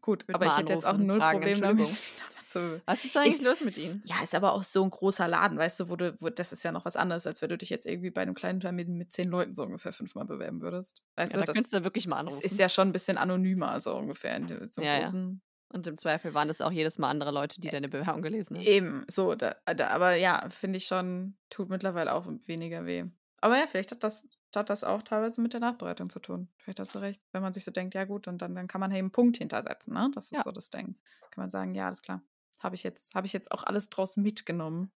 [0.00, 1.88] gut, aber ich hätte jetzt auch null fragen, Problem damit.
[2.86, 4.02] Was ist eigentlich los mit Ihnen?
[4.06, 6.62] Ja, ist aber auch so ein großer Laden, weißt du, wo du, wo, das ist
[6.62, 9.12] ja noch was anderes, als wenn du dich jetzt irgendwie bei einem kleinen Unternehmen mit
[9.12, 11.02] zehn Leuten so ungefähr fünfmal bewerben würdest.
[11.16, 12.42] Weißt Ja, du, da könntest das du wirklich mal es anrufen.
[12.44, 14.36] ist ja schon ein bisschen anonymer, so ungefähr.
[14.36, 15.02] In so Ja, ja.
[15.02, 15.42] großen
[15.74, 18.64] Und im Zweifel waren es auch jedes Mal andere Leute, die deine Bewerbung gelesen haben.
[18.64, 23.04] Eben, so, da, da, aber ja, finde ich schon, tut mittlerweile auch weniger weh.
[23.40, 26.48] Aber ja, vielleicht hat das, hat das auch teilweise mit der Nachbereitung zu tun.
[26.58, 27.20] Vielleicht hast du recht.
[27.32, 29.36] Wenn man sich so denkt, ja gut, und dann, dann kann man eben einen Punkt
[29.38, 30.10] hintersetzen, ne?
[30.14, 30.42] Das ist Ja.
[30.44, 30.98] so das Ding.
[31.30, 32.22] Kann man sagen, ja, alles klar.
[32.60, 34.92] Habe ich jetzt, habe ich jetzt auch alles draus mitgenommen,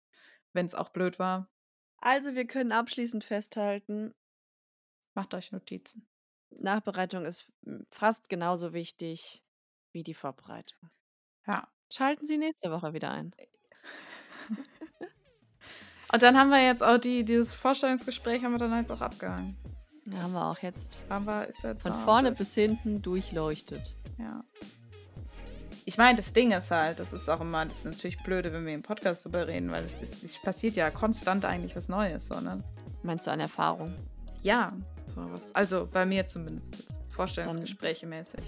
[0.53, 1.49] wenn es auch blöd war.
[2.01, 4.13] Also, wir können abschließend festhalten,
[5.15, 6.07] Macht euch Notizen.
[6.51, 7.51] Nachbereitung ist
[7.91, 9.43] fast genauso wichtig
[9.91, 10.89] wie die Vorbereitung.
[11.47, 11.67] Ja.
[11.91, 13.33] Schalten Sie nächste Woche wieder ein.
[16.11, 19.57] Und dann haben wir jetzt auch die, dieses Vorstellungsgespräch haben wir dann jetzt auch abgehangen.
[20.05, 22.39] Ja, haben wir auch jetzt Haben wir, ist jetzt von vorne durch.
[22.39, 23.93] bis hinten durchleuchtet.
[24.17, 24.43] Ja.
[25.83, 28.65] Ich meine, das Ding ist halt, das ist auch immer, das ist natürlich blöde, wenn
[28.65, 32.27] wir im Podcast drüber reden, weil es, ist, es passiert ja konstant eigentlich was Neues,
[32.27, 32.63] so, ne?
[33.03, 33.93] Meinst du an Erfahrung?
[34.43, 34.73] Ja,
[35.07, 35.53] sowas.
[35.55, 36.99] Also bei mir zumindest jetzt.
[37.09, 38.41] Vorstellungsgespräche mäßig.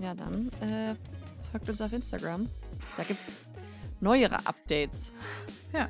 [0.00, 0.94] Ja, dann äh,
[1.50, 2.48] folgt uns auf Instagram.
[2.96, 3.38] Da gibt's
[4.00, 5.12] neuere Updates.
[5.72, 5.88] Ja,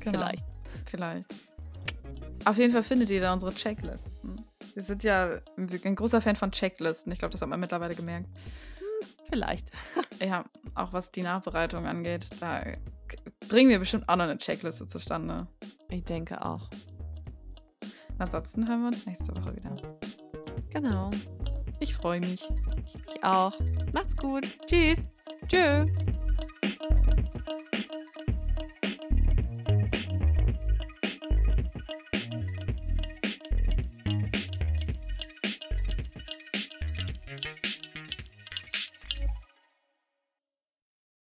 [0.00, 0.20] genau.
[0.20, 0.53] Vielleicht.
[0.86, 1.26] Vielleicht.
[2.44, 4.44] Auf jeden Fall findet ihr da unsere Checklisten.
[4.74, 7.12] Wir sind ja ein großer Fan von Checklisten.
[7.12, 8.28] Ich glaube, das hat man mittlerweile gemerkt.
[9.30, 9.70] Vielleicht.
[10.22, 10.44] Ja,
[10.74, 12.62] auch was die Nachbereitung angeht, da
[13.48, 15.46] bringen wir bestimmt auch noch eine Checkliste zustande.
[15.88, 16.68] Ich denke auch.
[18.18, 19.74] Ansonsten hören wir uns nächste Woche wieder.
[20.70, 21.10] Genau.
[21.80, 22.42] Ich freue mich.
[23.14, 23.58] Ich auch.
[23.92, 24.46] Macht's gut.
[24.66, 25.06] Tschüss.
[25.48, 25.86] Tschö.